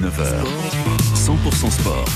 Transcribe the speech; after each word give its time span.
19h, 0.00 0.46
100% 1.14 1.70
sport. 1.70 2.08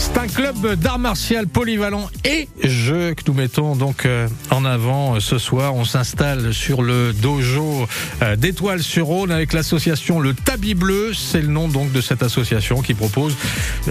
C'est 0.00 0.16
un 0.16 0.28
club 0.28 0.76
d'art 0.76 0.98
martial 0.98 1.46
polyvalent 1.46 2.08
et 2.24 2.48
jeu 2.64 3.12
que 3.12 3.22
nous 3.26 3.34
mettons 3.34 3.76
donc 3.76 4.06
euh, 4.06 4.28
en 4.50 4.64
avant 4.64 5.16
euh, 5.16 5.20
ce 5.20 5.36
soir. 5.36 5.74
On 5.74 5.84
s'installe 5.84 6.54
sur 6.54 6.80
le 6.80 7.12
dojo 7.12 7.86
euh, 8.22 8.34
d'Étoile 8.34 8.82
sur 8.82 9.06
Rhône 9.06 9.30
avec 9.30 9.52
l'association 9.52 10.18
Le 10.18 10.32
Tabi 10.32 10.74
Bleu. 10.74 11.12
C'est 11.12 11.42
le 11.42 11.48
nom 11.48 11.68
donc 11.68 11.92
de 11.92 12.00
cette 12.00 12.22
association 12.22 12.80
qui 12.80 12.94
propose. 12.94 13.36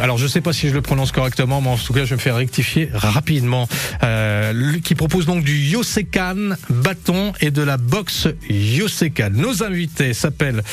Alors 0.02 0.18
je 0.18 0.26
sais 0.26 0.42
pas 0.42 0.52
si 0.52 0.68
je 0.70 0.74
le 0.74 0.82
prononce 0.82 1.12
correctement, 1.12 1.62
mais 1.62 1.70
en 1.70 1.78
tout 1.78 1.94
cas 1.94 2.06
je 2.06 2.10
vais 2.10 2.16
me 2.16 2.22
faire 2.22 2.36
rectifier 2.38 2.90
rapidement. 2.92 3.68
Euh, 4.04 4.80
qui 4.84 4.96
propose 4.96 5.28
donc 5.28 5.44
du 5.44 5.58
Yosekan 5.60 6.56
bâton 6.72 7.34
et 7.40 7.52
de 7.52 7.62
la 7.62 7.78
boxe 7.78 8.28
Yosekan. 8.50 9.30
Nos 9.34 9.64
invités 9.64 10.16
s'appellent 10.16 10.64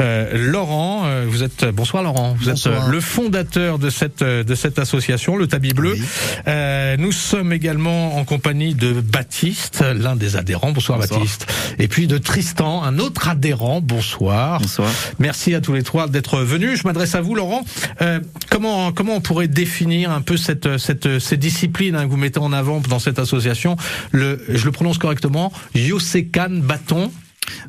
euh, 0.00 0.50
Laurent. 0.50 1.04
Vous 1.26 1.42
êtes 1.42 1.64
bonsoir 1.64 2.04
Laurent. 2.04 2.36
Vous 2.38 2.50
Bonsoir. 2.50 2.84
êtes 2.86 2.92
le 2.92 3.00
fondateur 3.00 3.80
de 3.80 3.90
cette 3.90 4.22
de 4.22 4.54
cette 4.54 4.78
association, 4.78 4.83
le 4.84 5.46
Tabi 5.46 5.72
Bleu. 5.72 5.94
Oui. 5.94 6.02
Euh, 6.46 6.96
nous 6.98 7.12
sommes 7.12 7.52
également 7.52 8.16
en 8.16 8.24
compagnie 8.24 8.74
de 8.74 8.92
Baptiste, 8.92 9.82
l'un 9.82 10.16
des 10.16 10.36
adhérents. 10.36 10.72
Bonsoir, 10.72 10.98
Bonsoir. 10.98 11.20
Baptiste. 11.20 11.46
Et 11.78 11.88
puis 11.88 12.06
de 12.06 12.18
Tristan, 12.18 12.82
un 12.82 12.98
autre 12.98 13.28
adhérent. 13.28 13.80
Bonsoir. 13.80 14.60
Bonsoir. 14.60 14.90
Merci 15.18 15.54
à 15.54 15.60
tous 15.60 15.72
les 15.72 15.82
trois 15.82 16.08
d'être 16.08 16.38
venus. 16.38 16.80
Je 16.80 16.86
m'adresse 16.86 17.14
à 17.14 17.20
vous, 17.20 17.34
Laurent. 17.34 17.64
Euh, 18.02 18.20
comment 18.50 18.92
comment 18.92 19.16
on 19.16 19.20
pourrait 19.20 19.48
définir 19.48 20.10
un 20.10 20.20
peu 20.20 20.36
cette 20.36 20.78
cette 20.78 21.18
ces 21.18 21.36
disciplines 21.36 21.96
hein, 21.96 22.04
que 22.04 22.10
vous 22.10 22.16
mettez 22.16 22.40
en 22.40 22.52
avant 22.52 22.80
dans 22.80 22.98
cette 22.98 23.18
association? 23.18 23.76
Le 24.12 24.44
je 24.48 24.64
le 24.64 24.72
prononce 24.72 24.98
correctement. 24.98 25.52
Yosekan 25.74 26.60
bâton. 26.62 27.10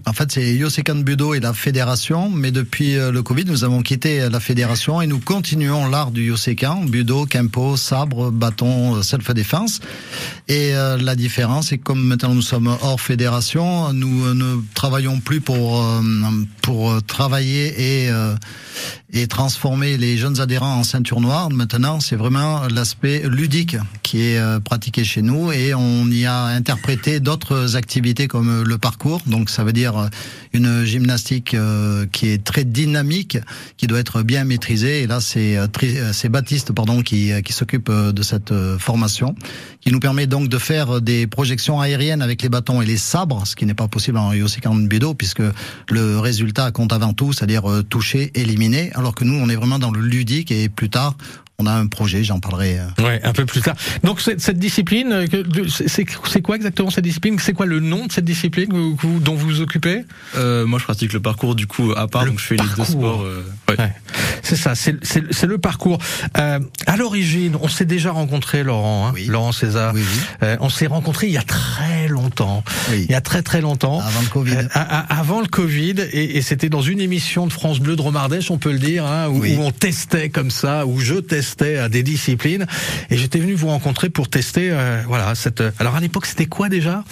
En 0.05 0.13
fait, 0.13 0.31
c'est 0.31 0.55
Yosekan 0.55 0.95
Budo 0.95 1.33
et 1.33 1.39
la 1.39 1.53
fédération, 1.53 2.29
mais 2.29 2.51
depuis 2.51 2.95
euh, 2.95 3.11
le 3.11 3.23
Covid, 3.23 3.45
nous 3.45 3.63
avons 3.63 3.81
quitté 3.81 4.21
euh, 4.21 4.29
la 4.29 4.39
fédération 4.39 5.01
et 5.01 5.07
nous 5.07 5.19
continuons 5.19 5.87
l'art 5.87 6.11
du 6.11 6.25
Yosekan, 6.25 6.85
Budo, 6.85 7.25
Kempo, 7.25 7.75
sabre, 7.75 8.31
bâton, 8.31 8.95
euh, 8.95 9.01
self-défense. 9.01 9.81
Et 10.47 10.75
euh, 10.75 10.97
la 10.97 11.15
différence, 11.15 11.69
c'est 11.69 11.77
que 11.77 11.83
comme 11.83 12.03
maintenant 12.03 12.35
nous 12.35 12.41
sommes 12.41 12.67
hors 12.67 13.01
fédération, 13.01 13.91
nous 13.93 14.33
ne 14.33 14.61
travaillons 14.75 15.19
plus 15.19 15.41
pour 15.41 15.83
euh, 15.83 16.01
pour 16.61 17.01
travailler 17.03 18.03
et 18.03 18.09
euh, 18.09 18.35
et 19.15 19.27
transformer 19.27 19.95
les 19.95 20.17
jeunes 20.17 20.41
adhérents 20.41 20.75
en 20.75 20.83
ceinture 20.83 21.21
noire. 21.21 21.49
Maintenant, 21.49 22.01
c'est 22.01 22.17
vraiment 22.17 22.67
l'aspect 22.67 23.23
ludique 23.25 23.77
qui 24.03 24.21
est 24.21 24.37
euh, 24.37 24.59
pratiqué 24.59 25.05
chez 25.05 25.21
nous 25.21 25.53
et 25.53 25.73
on 25.73 26.07
y 26.07 26.25
a 26.25 26.43
interprété 26.43 27.21
d'autres 27.21 27.77
activités 27.77 28.27
comme 28.27 28.63
le 28.63 28.77
parcours. 28.77 29.21
Donc, 29.25 29.49
ça 29.49 29.63
veut 29.63 29.71
dire 29.71 29.97
euh, 29.97 30.07
une 30.51 30.83
gymnastique 30.83 31.53
euh, 31.53 32.05
qui 32.11 32.27
est 32.27 32.43
très 32.43 32.65
dynamique, 32.65 33.37
qui 33.77 33.87
doit 33.87 33.99
être 33.99 34.21
bien 34.21 34.43
maîtrisée. 34.43 35.03
Et 35.03 35.07
là, 35.07 35.21
c'est 35.21 35.57
c'est 36.11 36.27
Baptiste, 36.27 36.73
pardon, 36.73 37.01
qui 37.01 37.31
qui 37.43 37.53
s'occupe 37.53 37.89
de 37.89 38.23
cette 38.23 38.53
formation, 38.77 39.35
qui 39.79 39.91
nous 39.91 39.99
permet 39.99 40.27
donc 40.27 40.49
de 40.49 40.57
faire 40.57 40.99
des 40.99 41.27
projections 41.27 41.79
aériennes 41.79 42.21
avec 42.21 42.41
les 42.41 42.49
bâtons 42.49 42.81
et 42.81 42.85
les 42.85 42.97
sabres, 42.97 43.47
ce 43.47 43.55
qui 43.55 43.65
n'est 43.65 43.73
pas 43.73 43.87
possible 43.87 44.17
en 44.17 44.33
Yosekan 44.33 44.75
Budo 44.75 45.13
puisque 45.13 45.43
le 45.89 46.19
résultat 46.19 46.71
compte 46.71 46.91
avant 46.91 47.13
tout, 47.13 47.31
c'est-à-dire 47.31 47.63
toucher, 47.89 48.31
éliminer, 48.35 48.91
que 49.11 49.23
nous, 49.23 49.35
on 49.35 49.49
est 49.49 49.55
vraiment 49.55 49.79
dans 49.79 49.91
le 49.91 49.99
ludique 49.99 50.51
et 50.51 50.69
plus 50.69 50.89
tard, 50.89 51.15
on 51.57 51.67
a 51.67 51.71
un 51.73 51.87
projet, 51.87 52.23
j'en 52.23 52.39
parlerai. 52.39 52.79
euh, 52.79 53.03
Ouais, 53.03 53.21
un 53.23 53.31
peu 53.31 53.45
plus 53.45 53.61
tard. 53.61 53.75
Donc 54.03 54.19
cette, 54.19 54.41
cette 54.41 54.59
discipline, 54.59 55.11
euh, 55.13 55.25
c'est 55.69 56.05
c'est 56.29 56.41
quoi 56.41 56.55
exactement 56.57 56.89
cette 56.89 57.03
discipline? 57.05 57.37
C'est 57.39 57.53
quoi 57.53 57.65
le 57.65 57.79
nom 57.79 58.07
de 58.07 58.11
cette 58.11 58.25
discipline 58.25 58.69
dont 58.69 59.35
vous 59.35 59.47
vous 59.47 59.61
occupez? 59.61 60.03
Euh, 60.35 60.65
moi, 60.65 60.79
je 60.79 60.83
pratique 60.83 61.13
le 61.13 61.21
parcours 61.21 61.55
du 61.55 61.65
coup 61.67 61.93
à 61.95 62.07
part, 62.07 62.25
Le 62.25 62.31
donc 62.31 62.39
je 62.39 62.45
fais 62.45 62.55
les 62.57 62.63
deux 62.75 62.83
sports. 62.83 63.21
euh, 63.21 63.45
ouais. 63.69 63.79
Ouais. 63.79 63.93
C'est 64.43 64.57
ça, 64.57 64.75
c'est 64.75 64.97
c'est- 65.03 65.23
c'est 65.31 65.47
le 65.47 65.57
parcours. 65.57 65.97
Euh, 66.37 66.59
à 66.87 66.97
l'origine, 66.97 67.55
on 67.61 67.67
s'est 67.69 67.85
déjà 67.85 68.11
rencontré, 68.11 68.63
Laurent, 68.63 69.07
hein, 69.07 69.11
Oui. 69.15 69.25
Laurent 69.25 69.51
César. 69.53 69.93
Oui, 69.95 70.01
oui. 70.01 70.19
Euh, 70.43 70.57
on 70.59 70.69
s'est 70.69 70.87
rencontré 70.87 71.27
il 71.27 71.33
y 71.33 71.37
a 71.37 71.41
très 71.41 72.07
longtemps. 72.09 72.63
Oui. 72.91 73.05
Il 73.07 73.11
y 73.11 73.15
a 73.15 73.21
très 73.21 73.41
très 73.43 73.61
longtemps. 73.61 74.01
Avant 74.01 74.21
le 74.21 74.27
Covid. 74.27 74.55
Euh, 74.55 74.67
avant 74.75 75.39
le 75.41 75.47
Covid, 75.47 75.95
et, 76.11 76.37
et 76.37 76.41
c'était 76.41 76.69
dans 76.69 76.81
une 76.81 76.99
émission 76.99 77.47
de 77.47 77.53
France 77.53 77.79
Bleu 77.79 77.95
de 77.95 78.01
Romardèche, 78.01 78.51
on 78.51 78.57
peut 78.57 78.71
le 78.73 78.79
dire, 78.79 79.05
hein, 79.05 79.29
où, 79.29 79.39
Oui. 79.39 79.55
où 79.57 79.61
on 79.61 79.71
testait 79.71 80.29
comme 80.29 80.51
ça, 80.51 80.85
où 80.85 80.99
je 80.99 81.15
testais 81.15 81.44
euh, 81.61 81.89
des 81.89 82.03
disciplines, 82.03 82.65
et 83.09 83.17
j'étais 83.17 83.39
venu 83.39 83.53
vous 83.53 83.67
rencontrer 83.67 84.09
pour 84.09 84.29
tester, 84.29 84.69
euh, 84.71 85.01
voilà, 85.07 85.35
cette. 85.35 85.63
Alors 85.79 85.95
à 85.95 85.99
l'époque, 85.99 86.25
c'était 86.25 86.45
quoi 86.45 86.69
déjà? 86.69 87.03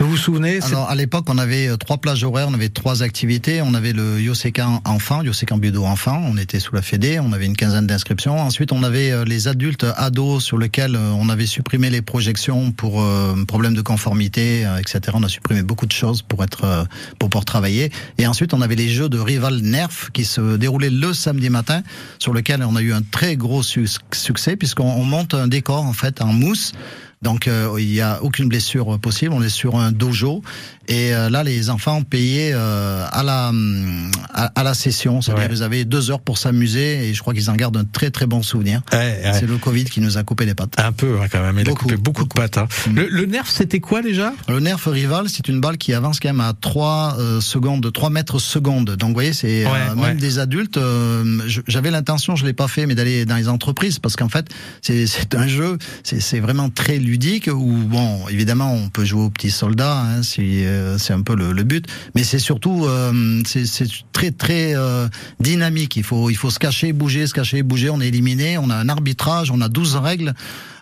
Vous 0.00 0.08
vous 0.10 0.16
souvenez? 0.16 0.60
Alors 0.62 0.88
à 0.90 0.94
l'époque, 0.94 1.26
on 1.28 1.38
avait 1.38 1.68
euh, 1.68 1.76
trois 1.76 1.98
plages 1.98 2.24
horaires, 2.24 2.48
on 2.48 2.54
avait 2.54 2.68
trois 2.68 3.02
activités. 3.02 3.60
On 3.62 3.74
avait 3.74 3.92
le 3.92 4.20
Yosekan 4.20 4.80
enfant, 4.84 5.22
Yosekan 5.22 5.58
Budo 5.58 5.84
enfant. 5.84 6.22
On 6.26 6.36
était 6.36 6.60
sous 6.60 6.74
la 6.74 6.82
Fédé, 6.82 7.20
on 7.20 7.32
avait 7.32 7.46
une 7.46 7.56
quinzaine 7.56 7.86
d'inscriptions. 7.86 8.38
Ensuite, 8.40 8.72
on 8.72 8.82
avait 8.82 9.10
euh, 9.10 9.24
les 9.24 9.48
adultes 9.48 9.86
ados 9.96 10.42
sur 10.44 10.58
lesquels 10.58 10.96
euh, 10.96 11.10
on 11.16 11.28
avait 11.28 11.46
supprimé 11.46 11.90
les 11.90 12.02
projections 12.02 12.72
pour 12.72 13.02
euh, 13.02 13.34
problème 13.46 13.74
de 13.74 13.82
conformité, 13.82 14.64
euh, 14.66 14.78
etc. 14.78 15.00
On 15.14 15.22
a 15.22 15.28
supprimé 15.28 15.62
beaucoup 15.62 15.86
de 15.86 15.92
choses 15.92 16.22
pour 16.22 16.42
être 16.44 16.64
euh, 16.64 16.84
pour 17.18 17.28
pouvoir 17.28 17.44
travailler. 17.44 17.90
Et 18.18 18.26
ensuite, 18.26 18.54
on 18.54 18.60
avait 18.60 18.74
les 18.76 18.88
jeux 18.88 19.08
de 19.08 19.18
rival 19.18 19.60
Nerf 19.60 20.10
qui 20.12 20.24
se 20.24 20.56
déroulaient 20.56 20.90
le 20.90 21.12
samedi 21.12 21.50
matin, 21.50 21.82
sur 22.18 22.32
lequel 22.32 22.62
on 22.62 22.76
a 22.76 22.82
eu 22.82 22.92
un 22.92 23.02
très 23.02 23.36
gros 23.36 23.62
su- 23.62 23.81
succès 23.86 24.56
puisqu'on 24.56 24.90
on 24.90 25.04
monte 25.04 25.34
un 25.34 25.48
décor 25.48 25.84
en 25.84 25.92
fait 25.92 26.20
en 26.22 26.32
mousse. 26.32 26.72
Donc 27.22 27.46
euh, 27.48 27.74
il 27.78 27.86
n'y 27.86 28.00
a 28.00 28.22
aucune 28.22 28.48
blessure 28.48 28.98
possible. 28.98 29.32
On 29.32 29.42
est 29.42 29.48
sur 29.48 29.76
un 29.78 29.92
dojo 29.92 30.42
et 30.88 31.14
euh, 31.14 31.30
là 31.30 31.44
les 31.44 31.70
enfants 31.70 32.02
payaient 32.02 32.50
euh, 32.54 33.06
à 33.10 33.22
la 33.22 33.48
hum, 33.50 34.10
à, 34.34 34.46
à 34.54 34.62
la 34.64 34.74
session. 34.74 35.20
C'est-à-dire 35.22 35.44
Ouais. 35.44 35.54
ils 35.56 35.62
avaient 35.62 35.84
deux 35.84 36.10
heures 36.10 36.20
pour 36.20 36.38
s'amuser 36.38 37.08
et 37.08 37.14
je 37.14 37.20
crois 37.20 37.32
qu'ils 37.34 37.48
en 37.50 37.54
gardent 37.54 37.76
un 37.76 37.84
très 37.84 38.10
très 38.10 38.26
bon 38.26 38.42
souvenir. 38.42 38.82
Ouais, 38.92 38.98
ouais. 39.24 39.32
C'est 39.38 39.46
le 39.46 39.56
Covid 39.56 39.84
qui 39.84 40.00
nous 40.00 40.18
a 40.18 40.22
coupé 40.24 40.44
les 40.46 40.54
pattes. 40.54 40.74
Un 40.78 40.92
peu 40.92 41.18
hein, 41.22 41.26
quand 41.30 41.40
même, 41.42 41.56
il 41.58 41.62
a 41.62 41.64
Beaucoup, 41.64 41.84
coupé 41.84 41.96
beaucoup, 41.96 42.24
de 42.24 42.28
pattes. 42.34 42.58
hein. 42.58 42.66
Mm. 42.88 42.94
Le, 42.96 43.08
le 43.08 43.26
nerf, 43.26 43.48
c'était 43.48 43.80
quoi 43.80 44.02
déjà? 44.02 44.32
Le 44.48 44.58
nerf 44.60 44.84
rival, 44.86 45.28
c'est 45.28 45.48
une 45.48 45.60
balle 45.60 45.78
qui 45.78 45.94
avance 45.94 46.18
quand 46.20 46.28
même 46.28 46.40
à 46.40 46.52
3 46.60 47.16
euh, 47.18 47.40
secondes, 47.40 47.90
3 47.92 48.10
mètres 48.10 48.38
secondes. 48.40 48.90
Donc 48.96 49.08
vous 49.10 49.14
voyez, 49.14 49.32
c'est 49.32 49.64
euh, 49.64 49.94
même 49.94 50.16
des 50.18 50.38
adultes. 50.38 50.76
euh, 50.76 51.40
J'avais 51.68 51.90
l'intention, 51.90 52.34
je 52.36 52.44
l'ai 52.44 52.52
pas 52.52 52.68
fait, 52.68 52.86
mais 52.86 52.94
d'aller 52.94 53.24
dans 53.24 53.36
les 53.36 53.48
entreprises 53.48 53.98
parce 54.00 54.16
qu'en 54.16 54.28
fait, 54.28 54.46
c'est 54.80 55.34
un 55.34 55.46
jeu, 55.46 55.78
c'est 56.02 56.20
c'est 56.20 56.40
vraiment 56.40 56.68
très 56.68 56.98
ludique. 56.98 57.11
Où 57.48 57.72
bon, 57.72 58.26
évidemment, 58.28 58.72
on 58.74 58.88
peut 58.88 59.04
jouer 59.04 59.22
aux 59.22 59.30
petits 59.30 59.50
soldats, 59.50 60.00
hein, 60.02 60.22
si, 60.22 60.64
euh, 60.64 60.98
c'est 60.98 61.12
un 61.12 61.22
peu 61.22 61.34
le, 61.36 61.52
le 61.52 61.62
but, 61.64 61.86
mais 62.14 62.24
c'est 62.24 62.38
surtout 62.38 62.86
euh, 62.86 63.40
c'est 63.44 63.64
très 64.12 64.30
très 64.30 64.74
euh, 64.76 65.08
dynamique. 65.40 65.96
Il 65.96 66.04
faut 66.04 66.30
il 66.30 66.36
faut 66.36 66.50
se 66.50 66.58
cacher, 66.58 66.92
bouger, 66.92 67.26
se 67.26 67.34
cacher, 67.34 67.62
bouger. 67.62 67.90
On 67.90 68.00
est 68.00 68.08
éliminé. 68.08 68.58
On 68.58 68.70
a 68.70 68.76
un 68.76 68.88
arbitrage, 68.88 69.50
on 69.50 69.60
a 69.60 69.68
12 69.68 69.96
règles. 69.96 70.34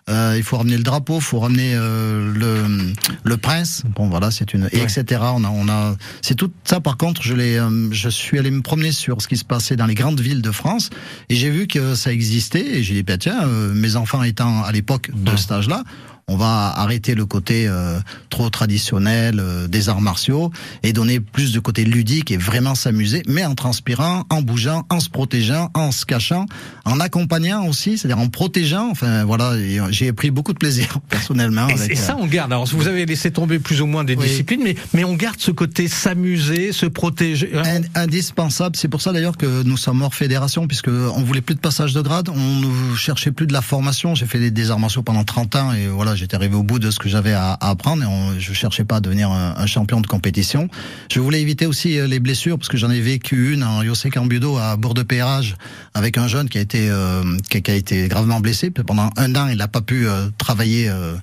Euh, 0.08 0.34
il 0.36 0.42
faut 0.42 0.56
ramener 0.56 0.76
le 0.76 0.82
drapeau, 0.82 1.16
il 1.16 1.22
faut 1.22 1.38
ramener 1.38 1.72
euh, 1.74 2.32
le, 2.34 2.92
le 3.22 3.36
prince. 3.36 3.82
Bon 3.94 4.08
voilà, 4.08 4.30
c'est 4.32 4.54
une 4.54 4.68
et 4.72 4.78
Ouais. 4.78 4.82
etc. 4.82 5.20
On 5.34 5.44
a 5.44 5.48
on 5.50 5.68
a 5.68 5.94
c'est 6.20 6.34
tout 6.34 6.50
ça. 6.64 6.80
Par 6.80 6.96
contre, 6.96 7.22
je 7.22 7.34
l'ai 7.34 7.58
euh, 7.58 7.92
je 7.92 8.08
suis 8.08 8.38
allé 8.38 8.50
me 8.50 8.62
promener 8.62 8.90
sur 8.92 9.22
ce 9.22 9.28
qui 9.28 9.36
se 9.36 9.44
passait 9.44 9.76
dans 9.76 9.86
les 9.86 9.94
grandes 9.94 10.20
villes 10.20 10.42
de 10.42 10.50
France 10.50 10.90
et 11.28 11.36
j'ai 11.36 11.50
vu 11.50 11.66
que 11.68 11.94
ça 11.94 12.12
existait 12.12 12.78
et 12.78 12.82
j'ai 12.82 12.94
dit 12.94 13.02
bah 13.04 13.18
tiens, 13.18 13.42
euh, 13.44 13.72
mes 13.72 13.94
enfants 13.94 14.22
étant 14.24 14.64
à 14.64 14.72
l'époque 14.72 15.10
de 15.14 15.30
Ouais. 15.30 15.36
cet 15.36 15.52
âge-là. 15.52 15.84
On 16.32 16.36
va 16.36 16.68
arrêter 16.76 17.14
le 17.16 17.26
côté 17.26 17.66
euh, 17.66 17.98
trop 18.28 18.50
traditionnel 18.50 19.40
euh, 19.40 19.66
des 19.66 19.88
arts 19.88 20.00
martiaux 20.00 20.52
et 20.84 20.92
donner 20.92 21.18
plus 21.18 21.52
de 21.52 21.58
côté 21.58 21.84
ludique 21.84 22.30
et 22.30 22.36
vraiment 22.36 22.76
s'amuser, 22.76 23.22
mais 23.26 23.44
en 23.44 23.56
transpirant, 23.56 24.24
en 24.30 24.40
bougeant, 24.40 24.86
en 24.90 25.00
se 25.00 25.08
protégeant, 25.10 25.70
en 25.74 25.90
se 25.90 26.06
cachant, 26.06 26.46
en 26.84 27.00
accompagnant 27.00 27.66
aussi, 27.66 27.98
c'est-à-dire 27.98 28.20
en 28.22 28.28
protégeant. 28.28 28.88
Enfin 28.90 29.24
voilà, 29.24 29.50
euh, 29.54 29.88
j'ai 29.90 30.12
pris 30.12 30.30
beaucoup 30.30 30.52
de 30.52 30.58
plaisir 30.58 30.98
personnellement. 31.08 31.68
et, 31.68 31.72
avec, 31.72 31.90
et 31.90 31.96
ça, 31.96 32.12
euh, 32.12 32.20
on 32.20 32.26
garde. 32.26 32.52
Alors, 32.52 32.64
vous 32.66 32.86
avez 32.86 33.06
laissé 33.06 33.32
tomber 33.32 33.58
plus 33.58 33.80
ou 33.82 33.86
moins 33.86 34.04
des 34.04 34.14
Oui. 34.14 34.28
disciplines, 34.28 34.60
mais, 34.62 34.76
mais 34.94 35.02
on 35.04 35.14
garde 35.14 35.40
ce 35.40 35.50
côté 35.50 35.88
s'amuser, 35.88 36.72
se 36.72 36.86
protéger. 36.86 37.50
hein. 37.56 37.62
in- 37.96 38.02
indispensable. 38.02 38.76
C'est 38.76 38.88
pour 38.88 39.00
ça 39.02 39.12
d'ailleurs 39.12 39.36
que 39.36 39.62
nous 39.64 39.76
sommes 39.76 40.02
hors 40.02 40.14
fédération, 40.14 40.66
puisque 40.68 40.88
on 40.88 41.22
voulait 41.22 41.40
plus 41.40 41.54
de 41.56 41.60
passage 41.60 41.92
de 41.92 42.00
grade, 42.00 42.28
on 42.28 42.60
ne 42.60 42.94
cherchait 42.96 43.32
plus 43.32 43.46
de 43.46 43.52
la 43.52 43.62
formation. 43.62 44.14
J'ai 44.14 44.26
fait 44.26 44.38
des, 44.38 44.50
des 44.50 44.70
arts 44.70 44.78
martiaux 44.78 45.02
pendant 45.02 45.24
30 45.24 45.56
ans 45.56 45.72
et 45.72 45.88
voilà, 45.88 46.14
j'étais 46.20 46.36
arrivé 46.36 46.54
au 46.54 46.62
bout 46.62 46.78
de 46.78 46.90
ce 46.90 46.98
que 46.98 47.08
j'avais 47.08 47.32
à, 47.32 47.52
à 47.54 47.70
apprendre 47.70 48.02
et 48.02 48.06
on, 48.06 48.38
je 48.38 48.52
cherchais 48.52 48.84
pas 48.84 48.96
à 48.96 49.00
devenir 49.00 49.30
un, 49.30 49.54
un 49.56 49.66
champion 49.66 50.00
de 50.00 50.06
compétition. 50.06 50.68
Je 51.10 51.18
voulais 51.18 51.40
éviter 51.40 51.66
aussi 51.66 51.98
euh, 51.98 52.06
les 52.06 52.20
blessures 52.20 52.58
parce 52.58 52.68
que 52.68 52.76
j'en 52.76 52.90
ai 52.90 53.00
vécu 53.00 53.52
une 53.54 53.64
en 53.64 53.82
Yosekan 53.82 54.26
Budo 54.26 54.58
à 54.58 54.76
bord 54.76 54.94
de 54.94 55.02
péage 55.02 55.56
avec 55.94 56.18
un 56.18 56.28
jeune 56.28 56.48
qui 56.48 56.58
a 56.58 56.60
été 56.60 56.88
euh, 56.90 57.24
qui, 57.48 57.62
qui 57.62 57.70
a 57.70 57.74
été 57.74 58.06
gravement 58.08 58.40
blessé 58.40 58.70
pendant 58.70 59.10
un 59.16 59.34
an. 59.34 59.48
Il 59.48 59.56
n'a 59.56 59.68
pas 59.68 59.80
pu 59.80 60.06
euh, 60.06 60.28
travailler. 60.38 60.88
euh, 60.88 61.14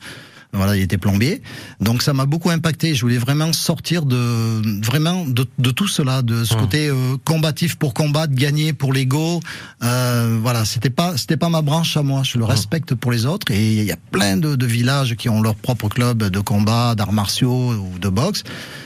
voilà, 0.57 0.75
il 0.75 0.81
était 0.81 0.97
plombier. 0.97 1.41
Donc 1.79 2.01
ça 2.01 2.13
m'a 2.13 2.25
beaucoup 2.25 2.49
impacté. 2.49 2.93
Je 2.93 3.01
voulais 3.01 3.17
vraiment 3.17 3.53
sortir 3.53 4.05
de 4.05 4.81
vraiment 4.85 5.23
de, 5.25 5.47
de 5.59 5.71
tout 5.71 5.87
cela, 5.87 6.21
de 6.21 6.43
ce 6.43 6.57
Mmh. 6.57 6.59
côté 6.59 6.87
euh, 6.89 7.17
combatif 7.23 7.75
pour 7.75 7.93
combattre, 7.93 8.33
gagner 8.33 8.73
pour 8.73 8.91
l'ego. 8.91 9.39
Euh, 9.83 10.37
voilà, 10.41 10.65
c'était 10.65 10.89
pas 10.89 11.15
c'était 11.17 11.37
pas 11.37 11.49
ma 11.49 11.61
branche 11.61 11.95
à 11.97 12.01
moi. 12.03 12.23
Je 12.23 12.37
le 12.39 12.45
respecte 12.45 12.95
pour 12.95 13.11
les 13.11 13.25
autres. 13.25 13.51
Et 13.51 13.73
il 13.77 13.83
y 13.83 13.91
a 13.91 13.97
plein 14.11 14.37
de, 14.37 14.55
de 14.55 14.65
villages 14.65 15.15
qui 15.15 15.29
ont 15.29 15.41
leur 15.41 15.55
propre 15.55 15.87
club 15.87 16.23
de 16.23 16.39
combat, 16.39 16.95
d'arts 16.95 17.13
martiaux 17.13 17.73
ou 17.73 17.99
de 17.99 18.09
boxe. 18.09 18.43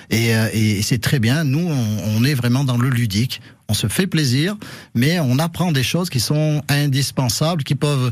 Et, 0.09 0.35
euh, 0.35 0.49
et 0.53 0.81
c'est 0.81 0.99
très 0.99 1.19
bien. 1.19 1.45
Nous, 1.45 1.65
on, 1.65 2.17
on 2.17 2.23
est 2.25 2.33
vraiment 2.33 2.65
dans 2.65 2.77
le 2.77 2.89
ludique. 2.89 3.41
on 3.71 3.73
se 3.73 3.87
fait 3.87 4.05
plaisir, 4.05 4.57
mais 4.95 5.19
on 5.21 5.39
apprend 5.39 5.71
des 5.71 5.83
choses 5.83 6.09
qui 6.09 6.19
sont 6.19 6.61
indispensables, 6.67 7.63
qui 7.63 7.75
peuvent, 7.75 8.11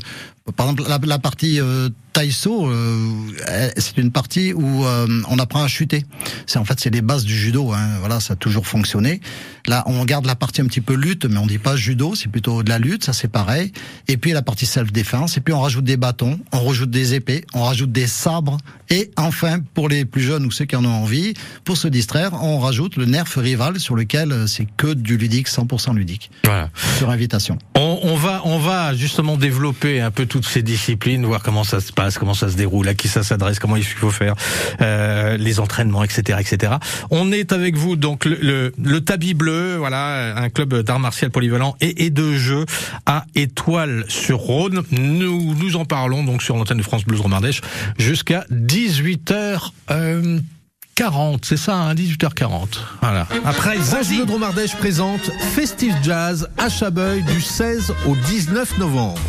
par 0.52 0.70
exemple, 0.70 0.90
la, 0.90 1.00
la 1.02 1.20
partie 1.20 1.60
euh, 1.60 1.90
Taïso, 2.14 2.70
euh, 2.70 3.72
c'est 3.78 3.98
une 3.98 4.12
partie 4.12 4.54
où 4.54 4.86
euh, 4.86 5.08
on 5.30 5.40
apprend 5.40 5.64
à 5.64 5.68
chuter. 5.68 6.06
C'est 6.48 6.60
en 6.60 6.66
fait 6.66 6.80
c'est 6.80 6.90
les 6.90 7.02
bases 7.02 7.24
du 7.24 7.36
judo. 7.36 7.72
Hein. 7.72 7.98
Voilà, 8.00 8.20
ça 8.20 8.34
a 8.34 8.36
toujours 8.36 8.68
fonctionné. 8.68 9.22
Là, 9.68 9.84
on 9.86 10.04
garde 10.06 10.26
la 10.26 10.36
partie 10.36 10.62
un 10.62 10.66
petit 10.66 10.82
peu 10.82 10.96
lutte, 10.96 11.26
mais 11.26 11.38
on 11.38 11.46
dit 11.46 11.60
pas 11.60 11.76
judo, 11.76 12.16
c'est 12.16 12.30
plutôt 12.30 12.64
de 12.64 12.70
la 12.70 12.80
lutte. 12.80 13.04
Ça 13.04 13.14
c'est 13.14 13.28
pareil. 13.28 13.72
Et 14.08 14.18
puis 14.18 14.32
la 14.32 14.42
partie 14.42 14.66
self 14.66 14.92
défense. 14.92 15.38
Et 15.38 15.42
puis 15.42 15.54
on 15.54 15.62
rajoute 15.62 15.86
des 15.86 15.98
bâtons, 15.98 16.40
on 16.52 16.66
rajoute 16.66 16.90
des 16.90 17.14
épées, 17.14 17.46
on 17.54 17.64
rajoute 17.64 17.92
des 17.92 18.08
sabres. 18.08 18.58
Et 18.90 19.12
enfin, 19.18 19.60
pour 19.76 19.88
les 19.88 20.04
plus 20.04 20.22
jeunes 20.22 20.46
ou 20.46 20.52
ceux 20.52 20.66
qui 20.66 20.76
en 20.76 20.84
ont 20.84 20.90
envie, 20.90 21.36
pour 21.64 21.78
se 21.78 21.88
distraire, 21.88 22.32
on 22.42 22.60
rajoute 22.60 22.96
le 22.96 23.06
nerf 23.06 23.38
rival 23.38 23.80
sur 23.80 23.96
lequel 23.96 24.32
euh, 24.32 24.48
c'est 24.48 24.68
que 24.78 24.94
du 24.94 25.18
ludique, 25.18 25.48
100% 25.48 25.96
ludique. 25.96 26.32
Voilà. 26.44 26.70
Sur 26.98 27.12
invitation. 27.12 27.60
On, 27.76 28.00
on, 28.02 28.16
va, 28.16 28.42
on 28.46 28.58
va 28.58 28.96
justement 28.96 29.38
développer 29.38 30.02
un 30.02 30.10
peu 30.10 30.26
toutes 30.40 30.52
ces 30.52 30.62
disciplines, 30.62 31.26
voir 31.26 31.44
comment 31.44 31.66
ça 31.66 31.82
se 31.82 31.92
passe, 31.92 32.18
comment 32.18 32.34
ça 32.34 32.50
se 32.50 32.56
déroule, 32.56 32.88
à 32.88 32.94
qui 32.94 33.08
ça 33.08 33.24
s'adresse, 33.24 33.60
comment 33.60 33.76
il 33.76 33.84
faut 33.84 34.10
faire, 34.10 34.36
euh, 34.82 35.36
les 35.38 35.60
entraînements, 35.60 36.04
etc., 36.04 36.40
etc. 36.40 36.74
On 37.10 37.32
est 37.32 37.52
avec 37.52 37.76
vous 37.76 37.98
donc 37.98 38.24
le, 38.24 38.38
le, 38.42 38.74
le 38.82 39.02
Tabi 39.02 39.34
Bleu, 39.34 39.76
voilà, 39.76 40.38
un 40.38 40.50
club 40.50 40.82
d'art 40.82 41.00
martial 41.00 41.30
polyvalent 41.30 41.76
et, 41.82 42.06
et 42.06 42.10
de 42.10 42.34
jeu 42.34 42.66
à 43.06 43.26
Étoile 43.36 44.06
sur 44.08 44.38
Rhône. 44.38 44.84
Nous 44.92 45.56
nous 45.56 45.76
en 45.76 45.84
parlons 45.86 46.24
donc 46.24 46.42
sur 46.42 46.56
l'antenne 46.56 46.78
de 46.78 46.84
France 46.84 47.04
Bleu 47.04 47.20
Romardèche 47.20 47.62
jusqu'à 47.98 48.46
18h. 48.50 49.72
Euh, 49.92 50.40
40, 50.96 51.46
c'est 51.46 51.58
ça, 51.58 51.76
hein, 51.76 51.94
18h40. 51.94 52.80
Voilà. 53.02 53.28
Après, 53.46 53.76
France 53.76 54.10
Bleu 54.10 54.26
Dromardèche 54.26 54.76
présente 54.76 55.32
Festive 55.56 55.96
Jazz 56.04 56.50
à 56.58 56.70
Chabeuil 56.70 57.24
du 57.24 57.42
16 57.42 57.94
au 58.06 58.16
19 58.16 58.78
novembre. 58.80 59.20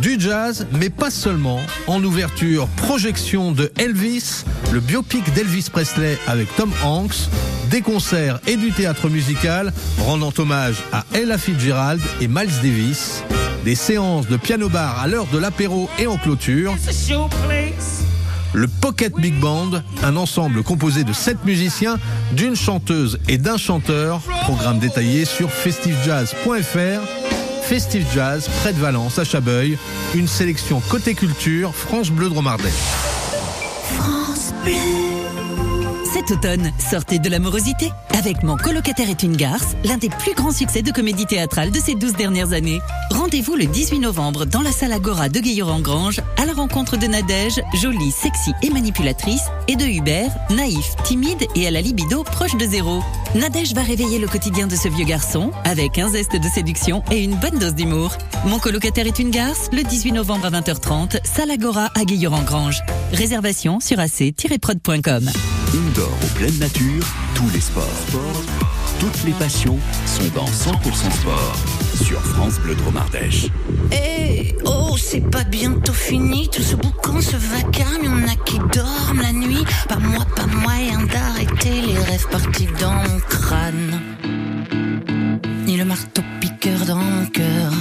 Du 0.00 0.18
jazz, 0.18 0.66
mais 0.72 0.90
pas 0.90 1.10
seulement. 1.10 1.60
En 1.86 2.02
ouverture, 2.02 2.66
projection 2.76 3.52
de 3.52 3.70
Elvis, 3.76 4.44
le 4.72 4.80
biopic 4.80 5.32
d'Elvis 5.34 5.68
Presley 5.70 6.18
avec 6.26 6.54
Tom 6.56 6.70
Hanks, 6.82 7.28
des 7.70 7.82
concerts 7.82 8.40
et 8.46 8.56
du 8.56 8.72
théâtre 8.72 9.08
musical 9.08 9.72
rendant 9.98 10.32
hommage 10.38 10.82
à 10.92 11.04
Ella 11.14 11.38
Fitzgerald 11.38 12.00
et 12.20 12.28
Miles 12.28 12.60
Davis, 12.62 13.22
des 13.64 13.74
séances 13.74 14.28
de 14.28 14.36
piano-bar 14.36 15.00
à 15.00 15.06
l'heure 15.06 15.26
de 15.32 15.38
l'apéro 15.38 15.88
et 15.98 16.06
en 16.06 16.16
clôture, 16.16 16.74
le 18.54 18.68
Pocket 18.68 19.14
Big 19.14 19.34
Band, 19.34 19.70
un 20.02 20.16
ensemble 20.16 20.62
composé 20.62 21.04
de 21.04 21.12
sept 21.12 21.44
musiciens, 21.44 21.98
d'une 22.32 22.56
chanteuse 22.56 23.18
et 23.28 23.38
d'un 23.38 23.56
chanteur. 23.56 24.20
Programme 24.42 24.78
détaillé 24.78 25.24
sur 25.24 25.50
festivejazz.fr. 25.50 27.21
Festive 27.72 28.06
Jazz, 28.12 28.50
près 28.60 28.74
de 28.74 28.78
Valence, 28.78 29.18
à 29.18 29.24
Chabeuil. 29.24 29.78
Une 30.14 30.28
sélection 30.28 30.82
côté 30.90 31.14
culture, 31.14 31.74
France 31.74 32.10
Bleu 32.10 32.28
de 32.28 32.34
Romardais. 32.34 32.68
France 33.96 34.52
Bleu. 34.62 35.11
Automne, 36.30 36.72
sortez 36.78 37.18
de 37.18 37.28
l'amorosité 37.28 37.90
avec 38.16 38.42
Mon 38.42 38.56
colocataire 38.56 39.10
est 39.10 39.22
une 39.22 39.36
garce, 39.36 39.74
l'un 39.84 39.96
des 39.96 40.08
plus 40.08 40.34
grands 40.34 40.52
succès 40.52 40.82
de 40.82 40.90
comédie 40.90 41.26
théâtrale 41.26 41.70
de 41.70 41.78
ces 41.78 41.94
12 41.94 42.12
dernières 42.14 42.52
années. 42.52 42.80
Rendez-vous 43.10 43.56
le 43.56 43.66
18 43.66 43.98
novembre 43.98 44.44
dans 44.44 44.62
la 44.62 44.70
salle 44.70 44.92
Agora 44.92 45.28
de 45.28 45.40
Gaillard-en-Grange 45.40 46.20
à 46.36 46.44
la 46.44 46.52
rencontre 46.52 46.96
de 46.96 47.06
Nadège, 47.06 47.60
jolie, 47.74 48.10
sexy 48.10 48.52
et 48.62 48.70
manipulatrice, 48.70 49.42
et 49.68 49.76
de 49.76 49.84
Hubert, 49.84 50.30
naïf, 50.50 50.94
timide 51.04 51.46
et 51.56 51.66
à 51.66 51.70
la 51.70 51.80
libido 51.80 52.22
proche 52.22 52.56
de 52.56 52.66
zéro. 52.66 53.02
Nadège 53.34 53.74
va 53.74 53.82
réveiller 53.82 54.18
le 54.18 54.28
quotidien 54.28 54.66
de 54.66 54.76
ce 54.76 54.88
vieux 54.88 55.06
garçon 55.06 55.50
avec 55.64 55.98
un 55.98 56.10
zeste 56.10 56.36
de 56.36 56.48
séduction 56.48 57.02
et 57.10 57.22
une 57.22 57.34
bonne 57.36 57.58
dose 57.58 57.74
d'humour. 57.74 58.16
Mon 58.46 58.58
colocataire 58.58 59.06
est 59.06 59.18
une 59.18 59.30
garce, 59.30 59.68
le 59.72 59.82
18 59.82 60.12
novembre 60.12 60.46
à 60.46 60.50
20h30, 60.50 61.20
salle 61.24 61.50
Agora 61.50 61.90
à 61.94 62.04
Gaillard-en-Grange. 62.04 62.82
Réservation 63.12 63.80
sur 63.80 63.98
ac-prod.com. 63.98 65.30
Indoor 65.74 66.12
ou 66.22 66.26
pleine 66.38 66.58
nature, 66.58 67.02
tous 67.34 67.48
les 67.54 67.60
sports. 67.60 67.86
Toutes 69.00 69.24
les 69.24 69.32
passions 69.32 69.78
sont 70.04 70.28
dans 70.34 70.44
100% 70.44 71.10
sport 71.10 71.56
sur 71.94 72.20
France 72.20 72.58
Bleu 72.60 72.74
Dromardèche. 72.74 73.46
Eh, 73.90 74.54
oh, 74.66 74.96
c'est 74.98 75.22
pas 75.30 75.44
bientôt 75.44 75.94
fini, 75.94 76.50
tout 76.50 76.60
ce 76.62 76.76
boucan, 76.76 77.22
ce 77.22 77.36
vacarme, 77.36 78.04
y'en 78.04 78.28
a 78.28 78.36
qui 78.44 78.58
dorment 78.58 79.22
la 79.22 79.32
nuit. 79.32 79.64
Pas 79.88 79.96
moi, 79.96 80.26
pas 80.36 80.46
moyen 80.46 81.04
d'arrêter 81.04 81.80
les 81.80 81.98
rêves 81.98 82.28
partis 82.30 82.68
dans 82.78 82.92
mon 82.92 83.20
crâne. 83.20 84.00
Ni 85.64 85.78
le 85.78 85.86
marteau 85.86 86.22
piqueur 86.40 86.80
dans 86.86 86.96
mon 86.96 87.24
cœur. 87.26 87.72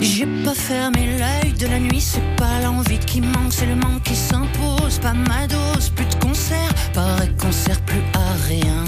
J'ai 0.00 0.26
pas 0.44 0.54
fermé 0.54 1.18
l'œil 1.18 1.45
de 1.58 1.66
la 1.66 1.78
nuit, 1.78 2.00
c'est 2.00 2.36
pas 2.36 2.60
l'envie 2.62 2.98
qui 2.98 3.20
manque, 3.20 3.52
c'est 3.52 3.66
le 3.66 3.76
manque 3.76 4.02
qui 4.02 4.14
s'impose. 4.14 4.98
Pas 5.00 5.14
ma 5.14 5.46
dose, 5.46 5.90
plus 5.90 6.04
de 6.06 6.14
concert, 6.16 6.72
paraît 6.92 7.30
qu'on 7.38 7.52
sert 7.52 7.80
plus 7.82 8.02
à 8.14 8.48
rien. 8.48 8.84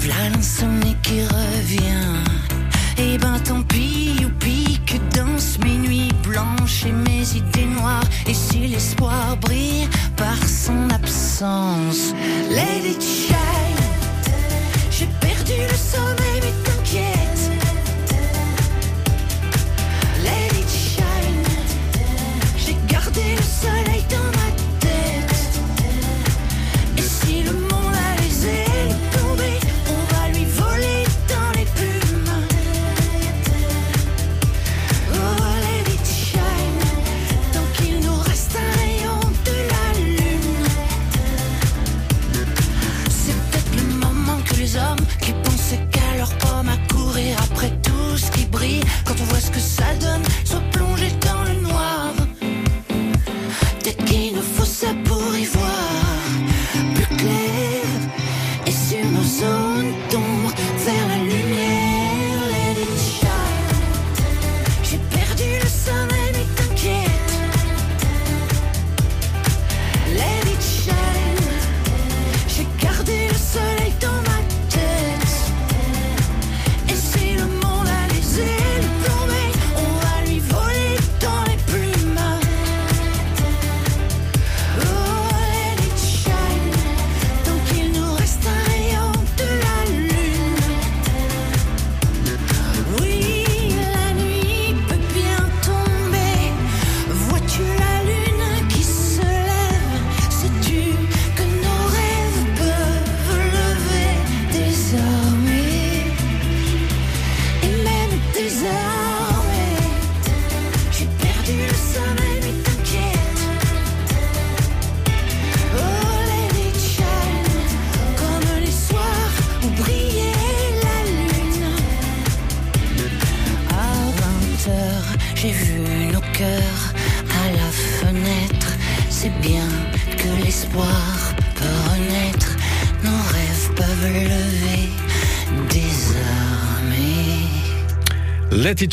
V'là 0.00 0.30
l'insomnie 0.30 0.96
qui 1.02 1.22
revient. 1.22 2.24
Et 2.96 3.18
ben 3.18 3.38
tant 3.40 3.62
pis, 3.62 4.16
youpi, 4.20 4.80
que 4.86 4.96
dansent 5.16 5.58
mes 5.64 5.76
nuits 5.76 6.12
blanches 6.22 6.86
et 6.86 6.92
mes 6.92 7.36
idées 7.36 7.66
noires. 7.66 8.08
Et 8.26 8.34
si 8.34 8.66
l'espoir 8.66 9.36
brille 9.36 9.88
par 10.16 10.38
son 10.46 10.90
absence, 10.90 12.14
let 12.50 12.88
it 12.88 13.02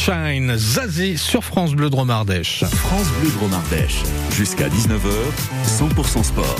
Shine, 0.05 0.55
Zazie 0.55 1.17
sur 1.17 1.43
France 1.43 1.73
Bleu 1.73 1.89
Dromardèche. 1.89 2.63
France 2.63 3.07
Bleu 3.19 3.31
Dromardèche. 3.31 4.03
Jusqu'à 4.29 4.69
19h, 4.69 5.09
100% 5.79 6.23
sport. 6.23 6.55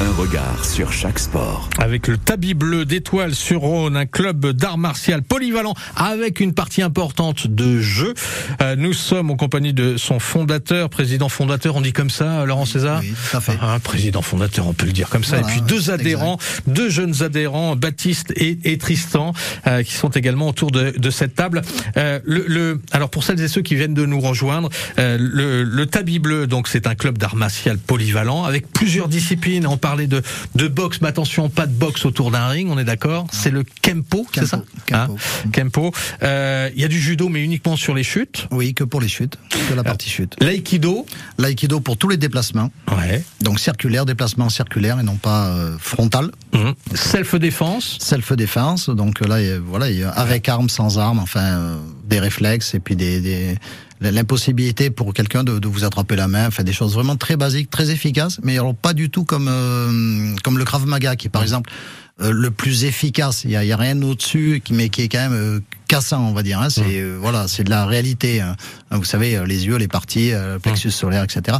Un 0.00 0.12
regard 0.12 0.64
sur 0.64 0.92
chaque 0.92 1.18
sport. 1.18 1.68
Avec 1.78 2.06
le 2.06 2.18
Tabi 2.18 2.54
Bleu 2.54 2.84
d'Étoile 2.84 3.34
sur 3.34 3.60
Rhône, 3.62 3.96
un 3.96 4.06
club 4.06 4.46
d'art 4.52 4.78
martial 4.78 5.22
polyvalent 5.22 5.74
avec 5.96 6.38
une 6.40 6.52
partie 6.52 6.82
importante 6.82 7.46
de 7.48 7.80
jeu. 7.80 8.14
Euh, 8.62 8.76
nous 8.76 8.92
sommes 8.92 9.30
en 9.30 9.36
compagnie 9.36 9.72
de 9.72 9.96
son 9.96 10.20
fondateur, 10.20 10.88
président 10.90 11.28
fondateur, 11.28 11.74
on 11.76 11.80
dit 11.80 11.92
comme 11.92 12.10
ça, 12.10 12.44
Laurent 12.44 12.64
César 12.66 13.00
Oui, 13.00 13.12
tout 13.30 13.36
à 13.36 13.40
fait. 13.40 13.58
Un 13.60 13.80
président 13.80 14.22
fondateur, 14.22 14.68
on 14.68 14.72
peut 14.74 14.86
le 14.86 14.92
dire 14.92 15.08
comme 15.08 15.24
ça. 15.24 15.38
Voilà, 15.38 15.48
et 15.56 15.58
puis 15.60 15.62
deux 15.66 15.90
adhérents, 15.90 16.38
deux 16.66 16.90
jeunes 16.90 17.22
adhérents, 17.22 17.74
Baptiste 17.74 18.32
et, 18.36 18.58
et 18.64 18.76
Tristan, 18.78 19.32
euh, 19.66 19.82
qui 19.82 19.94
sont 19.94 20.10
également 20.10 20.46
autour 20.48 20.70
de, 20.70 20.90
de 20.96 21.10
cette 21.10 21.34
table. 21.34 21.62
Euh, 21.96 22.20
le, 22.24 22.44
le- 22.46 22.80
alors 22.92 23.08
pour 23.10 23.24
celles 23.24 23.40
et 23.40 23.48
ceux 23.48 23.62
qui 23.62 23.74
viennent 23.74 23.94
de 23.94 24.06
nous 24.06 24.20
rejoindre, 24.20 24.68
euh, 24.98 25.16
le, 25.18 25.64
le 25.64 25.86
Tabi 25.86 26.18
Bleu, 26.20 26.46
donc 26.46 26.68
c'est 26.68 26.86
un 26.86 26.94
club 26.94 27.18
d'art 27.18 27.34
martial 27.34 27.78
polyvalent 27.78 28.44
avec 28.44 28.57
plusieurs 28.66 29.08
disciplines. 29.08 29.66
On 29.66 29.76
parlait 29.76 30.06
de, 30.06 30.22
de 30.54 30.68
boxe, 30.68 31.00
mais 31.00 31.08
attention, 31.08 31.48
pas 31.48 31.66
de 31.66 31.72
boxe 31.72 32.04
autour 32.04 32.30
d'un 32.30 32.46
ring, 32.48 32.68
on 32.70 32.78
est 32.78 32.84
d'accord 32.84 33.26
C'est 33.32 33.50
le 33.50 33.64
Kempo, 33.82 34.26
c'est 34.34 34.46
ça 34.46 34.62
Kempo, 34.86 35.14
Hein 35.44 35.48
Kempo. 35.52 35.92
Euh, 36.22 36.70
Il 36.74 36.80
y 36.80 36.84
a 36.84 36.88
du 36.88 37.00
judo, 37.00 37.28
mais 37.28 37.42
uniquement 37.42 37.76
sur 37.76 37.94
les 37.94 38.02
chutes. 38.02 38.46
Oui, 38.50 38.74
que 38.74 38.84
pour 38.84 39.00
les 39.00 39.08
chutes, 39.08 39.36
que 39.68 39.74
la 39.74 39.84
partie 39.84 40.10
chute. 40.10 40.34
L'aïkido. 40.40 41.06
L'aïkido 41.38 41.80
pour 41.80 41.96
tous 41.96 42.08
les 42.08 42.16
déplacements, 42.16 42.70
Ouais. 42.96 43.22
donc 43.40 43.60
circulaire, 43.60 44.04
déplacement 44.06 44.48
circulaire 44.48 44.98
et 45.00 45.02
non 45.02 45.16
pas 45.16 45.48
euh, 45.48 45.76
frontal. 45.78 46.30
Mhm. 46.52 46.74
Self-défense. 46.94 47.96
Self-défense, 48.00 48.88
donc 48.90 49.20
là, 49.20 49.38
voilà, 49.64 49.86
avec 50.14 50.48
armes, 50.48 50.68
sans 50.68 50.98
armes, 50.98 51.18
enfin, 51.18 51.40
euh, 51.40 51.76
des 52.04 52.20
réflexes 52.20 52.74
et 52.74 52.80
puis 52.80 52.96
des, 52.96 53.20
des- 53.20 53.56
l'impossibilité 54.00 54.90
pour 54.90 55.12
quelqu'un 55.12 55.44
de, 55.44 55.58
de 55.58 55.68
vous 55.68 55.84
attraper 55.84 56.16
la 56.16 56.28
main, 56.28 56.46
enfin 56.46 56.62
des 56.62 56.72
choses 56.72 56.94
vraiment 56.94 57.16
très 57.16 57.36
basiques, 57.36 57.70
très 57.70 57.90
efficaces, 57.90 58.40
mais 58.42 58.54
alors 58.54 58.74
pas 58.74 58.94
du 58.94 59.10
tout 59.10 59.24
comme 59.24 59.48
euh, 59.48 60.34
comme 60.42 60.58
le 60.58 60.64
Krav 60.64 60.86
Maga 60.86 61.16
qui 61.16 61.26
est 61.26 61.30
par 61.30 61.42
exemple 61.42 61.70
euh, 62.20 62.32
le 62.32 62.50
plus 62.50 62.84
efficace. 62.84 63.44
Il 63.44 63.50
y 63.50 63.56
a, 63.56 63.64
y 63.64 63.72
a 63.72 63.76
rien 63.76 64.00
au-dessus, 64.02 64.60
qui 64.64 64.72
mais 64.72 64.88
qui 64.88 65.02
est 65.02 65.08
quand 65.08 65.30
même 65.30 65.32
euh, 65.32 65.60
cassant, 65.88 66.20
on 66.28 66.32
va 66.32 66.42
dire. 66.42 66.60
Hein. 66.60 66.70
C'est 66.70 67.00
euh, 67.00 67.18
voilà, 67.20 67.48
c'est 67.48 67.64
de 67.64 67.70
la 67.70 67.86
réalité. 67.86 68.40
hein. 68.40 68.54
Vous 68.90 69.04
savez, 69.04 69.36
euh, 69.36 69.44
les 69.46 69.66
yeux, 69.66 69.76
les 69.76 69.88
parties, 69.88 70.32
euh, 70.32 70.54
le 70.54 70.58
plexus 70.60 70.90
solaire, 70.92 71.24
etc. 71.24 71.58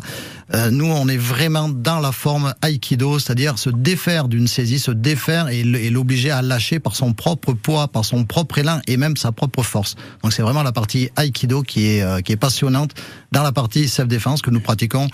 Euh, 0.54 0.70
nous, 0.70 0.86
on 0.86 1.08
est 1.08 1.16
vraiment 1.16 1.68
dans 1.68 1.98
la 1.98 2.12
forme 2.12 2.54
aikido, 2.62 3.18
c'est-à-dire 3.18 3.58
se 3.58 3.70
défaire 3.70 4.28
d'une 4.28 4.46
saisie, 4.46 4.78
se 4.78 4.90
défaire 4.92 5.48
et 5.48 5.64
l'obliger 5.90 6.30
à 6.30 6.42
lâcher 6.42 6.78
par 6.78 6.94
son 6.94 7.12
propre 7.12 7.54
poids, 7.54 7.88
par 7.88 8.04
son 8.04 8.24
propre 8.24 8.58
élan 8.58 8.80
et 8.86 8.96
même 8.96 9.16
sa 9.16 9.32
propre 9.32 9.62
force. 9.62 9.96
Donc 10.22 10.32
c'est 10.32 10.42
vraiment 10.42 10.62
la 10.62 10.72
partie 10.72 11.10
aikido 11.18 11.62
qui 11.62 11.86
est 11.86 12.02
euh, 12.02 12.20
qui 12.20 12.32
est 12.32 12.36
passionnante 12.36 12.92
dans 13.32 13.42
la 13.42 13.52
partie 13.52 13.88
self-défense 13.88 14.42
que 14.42 14.50
nous 14.50 14.60
pratiquons 14.60 15.08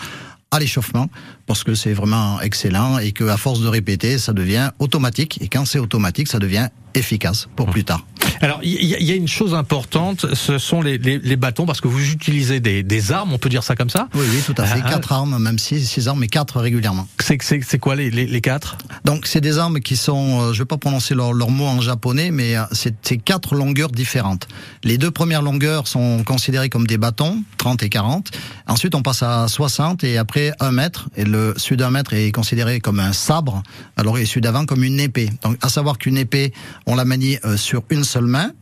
à 0.50 0.61
l'échauffement 0.61 1.09
parce 1.47 1.64
que 1.64 1.75
c'est 1.75 1.92
vraiment 1.94 2.40
excellent 2.40 2.99
et 2.99 3.12
que 3.12 3.25
à 3.25 3.37
force 3.37 3.61
de 3.61 3.68
répéter, 3.68 4.18
ça 4.18 4.33
devient 4.33 4.71
automatique 4.78 5.38
et 5.40 5.49
quand 5.49 5.64
c'est 5.64 5.80
automatique, 5.80 6.28
ça 6.28 6.38
devient 6.38 6.68
efficace 6.94 7.48
pour 7.56 7.66
plus 7.70 7.84
tard. 7.84 8.04
Alors, 8.40 8.60
il 8.62 8.84
y, 8.84 8.94
a- 8.94 8.98
il 8.98 9.06
y 9.06 9.12
a 9.12 9.14
une 9.14 9.28
chose 9.28 9.54
importante, 9.54 10.34
ce 10.34 10.58
sont 10.58 10.82
les, 10.82 10.98
les, 10.98 11.18
les 11.18 11.36
bâtons, 11.36 11.66
parce 11.66 11.80
que 11.80 11.88
vous 11.88 12.10
utilisez 12.10 12.58
des, 12.60 12.82
des 12.82 13.12
armes, 13.12 13.32
on 13.32 13.38
peut 13.38 13.48
dire 13.48 13.62
ça 13.62 13.76
comme 13.76 13.90
ça 13.90 14.08
Oui, 14.14 14.24
oui, 14.28 14.40
tout 14.44 14.54
à 14.60 14.64
fait. 14.64 14.80
Ah, 14.84 14.90
Quatre 14.90 15.12
armes, 15.12 15.38
même 15.38 15.58
six, 15.58 15.86
six 15.86 16.08
armes, 16.08 16.20
mais 16.20 16.26
quatre 16.28 16.60
régulièrement. 16.60 17.06
C'est 17.20 17.78
quoi 17.78 17.94
les, 17.96 18.10
les, 18.10 18.26
les 18.26 18.40
quatre? 18.40 18.76
Donc 19.04 19.26
c'est 19.26 19.40
des 19.40 19.58
armes 19.58 19.80
qui 19.80 19.96
sont, 19.96 20.40
euh, 20.40 20.52
je 20.52 20.58
vais 20.60 20.64
pas 20.66 20.76
prononcer 20.78 21.14
leur, 21.14 21.32
leur 21.32 21.50
mot 21.50 21.66
en 21.66 21.80
japonais, 21.80 22.30
mais 22.30 22.56
euh, 22.56 22.62
c'est 23.02 23.16
quatre 23.18 23.54
longueurs 23.54 23.90
différentes. 23.90 24.48
Les 24.82 24.98
deux 24.98 25.10
premières 25.10 25.42
longueurs 25.42 25.86
sont 25.86 26.22
considérées 26.24 26.68
comme 26.70 26.86
des 26.86 26.98
bâtons, 26.98 27.42
30 27.58 27.82
et 27.82 27.88
40. 27.88 28.30
Ensuite 28.66 28.94
on 28.94 29.02
passe 29.02 29.22
à 29.22 29.46
60 29.48 30.02
et 30.04 30.18
après 30.18 30.52
1 30.60 30.72
mètre. 30.72 31.08
Et 31.16 31.24
le 31.24 31.54
celui 31.56 31.76
d'un 31.76 31.90
mètre 31.90 32.14
est 32.14 32.32
considéré 32.32 32.80
comme 32.80 33.00
un 33.00 33.12
sabre, 33.12 33.62
alors 33.96 34.18
et 34.18 34.26
celui 34.26 34.40
d'avant 34.40 34.64
comme 34.66 34.82
une 34.84 34.98
épée. 35.00 35.30
Donc 35.42 35.56
à 35.62 35.68
savoir 35.68 35.98
qu'une 35.98 36.16
épée, 36.16 36.52
on 36.86 36.94
la 36.94 37.04
manie 37.04 37.38
euh, 37.44 37.56
sur 37.56 37.84
une 37.90 38.04
seule 38.04 38.26
main. 38.26 38.52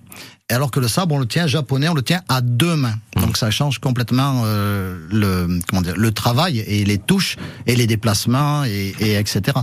Alors 0.48 0.70
que 0.70 0.80
le 0.80 0.88
sabre, 0.88 1.14
on 1.14 1.18
le 1.18 1.26
tient 1.26 1.46
japonais, 1.46 1.88
on 1.88 1.94
le 1.94 2.02
tient 2.02 2.20
à 2.28 2.42
deux 2.42 2.76
mains. 2.76 2.96
Donc 3.16 3.36
ça 3.36 3.50
change 3.50 3.78
complètement 3.78 4.42
euh, 4.44 4.98
le 5.10 5.60
comment 5.68 5.80
dire 5.80 5.96
le 5.96 6.12
travail 6.12 6.58
et 6.58 6.84
les 6.84 6.98
touches 6.98 7.36
et 7.66 7.74
les 7.74 7.86
déplacements 7.86 8.64
et, 8.64 8.94
et 9.00 9.16
etc. 9.16 9.58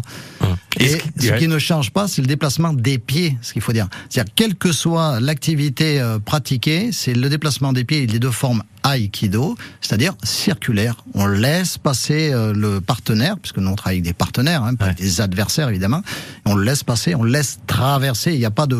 Et 0.80 0.86
Est-ce 0.86 1.28
ce 1.28 1.34
qui 1.34 1.48
ne 1.48 1.60
change 1.60 1.92
pas, 1.92 2.08
c'est 2.08 2.22
le 2.22 2.28
déplacement 2.28 2.74
des 2.74 2.98
pieds, 2.98 3.38
ce 3.42 3.54
qu'il 3.54 3.62
faut 3.62 3.74
dire. 3.74 3.88
C'est-à-dire, 4.10 4.34
quelle 4.36 4.56
que 4.56 4.72
soit 4.72 5.20
l'activité 5.20 6.00
euh, 6.00 6.20
pratiquée, 6.20 6.92
c'est 6.92 7.14
le 7.14 7.30
déplacement 7.30 7.74
des 7.74 7.84
pieds, 7.84 8.04
il 8.04 8.16
est 8.16 8.20
de 8.20 8.30
forme 8.30 8.64
aikido, 8.86 9.56
c'est-à-dire 9.82 10.14
circulaire. 10.24 10.96
On 11.14 11.28
laisse 11.28 11.78
passer 11.78 12.32
euh, 12.32 12.54
le 12.54 12.82
partenaire, 12.82 13.38
puisque 13.38 13.58
nous 13.58 13.70
on 13.70 13.76
travaille 13.76 13.98
avec 13.98 14.06
des 14.06 14.14
partenaires, 14.14 14.64
hein, 14.64 14.76
pas 14.76 14.94
des 14.94 15.22
adversaires 15.22 15.70
évidemment, 15.70 16.02
on 16.46 16.56
le 16.56 16.64
laisse 16.64 16.84
passer, 16.84 17.16
on 17.16 17.24
le 17.24 17.32
laisse 17.32 17.60
traverser, 17.68 18.34
il 18.34 18.40
n'y 18.40 18.46
a 18.46 18.52
pas 18.52 18.68
de 18.68 18.80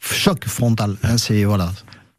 choc 0.00 0.44
frontal. 0.46 0.96
Hein, 1.02 1.18
c'est 1.18 1.44
voilà. 1.44 1.72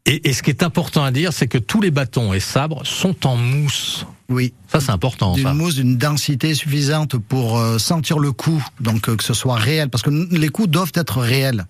et, 0.06 0.28
et 0.28 0.32
ce 0.32 0.42
qui 0.42 0.50
est 0.50 0.62
important 0.62 1.04
à 1.04 1.10
dire, 1.10 1.32
c'est 1.32 1.46
que 1.48 1.58
tous 1.58 1.80
les 1.80 1.90
bâtons 1.90 2.32
et 2.34 2.40
sabres 2.40 2.84
sont 2.86 3.26
en 3.26 3.36
mousse. 3.36 4.06
Oui, 4.28 4.54
Ça, 4.70 4.78
c'est 4.78 4.92
important. 4.92 5.34
d'une 5.34 5.42
ça. 5.42 5.54
mousse 5.54 5.74
d'une 5.74 5.96
densité 5.98 6.54
suffisante 6.54 7.16
pour 7.18 7.58
euh, 7.58 7.78
sentir 7.78 8.20
le 8.20 8.30
coup, 8.30 8.64
donc 8.80 9.08
euh, 9.08 9.16
que 9.16 9.24
ce 9.24 9.34
soit 9.34 9.56
réel, 9.56 9.88
parce 9.90 10.04
que 10.04 10.10
les 10.10 10.48
coups 10.50 10.68
doivent 10.68 10.92
être 10.94 11.18
réels. 11.20 11.66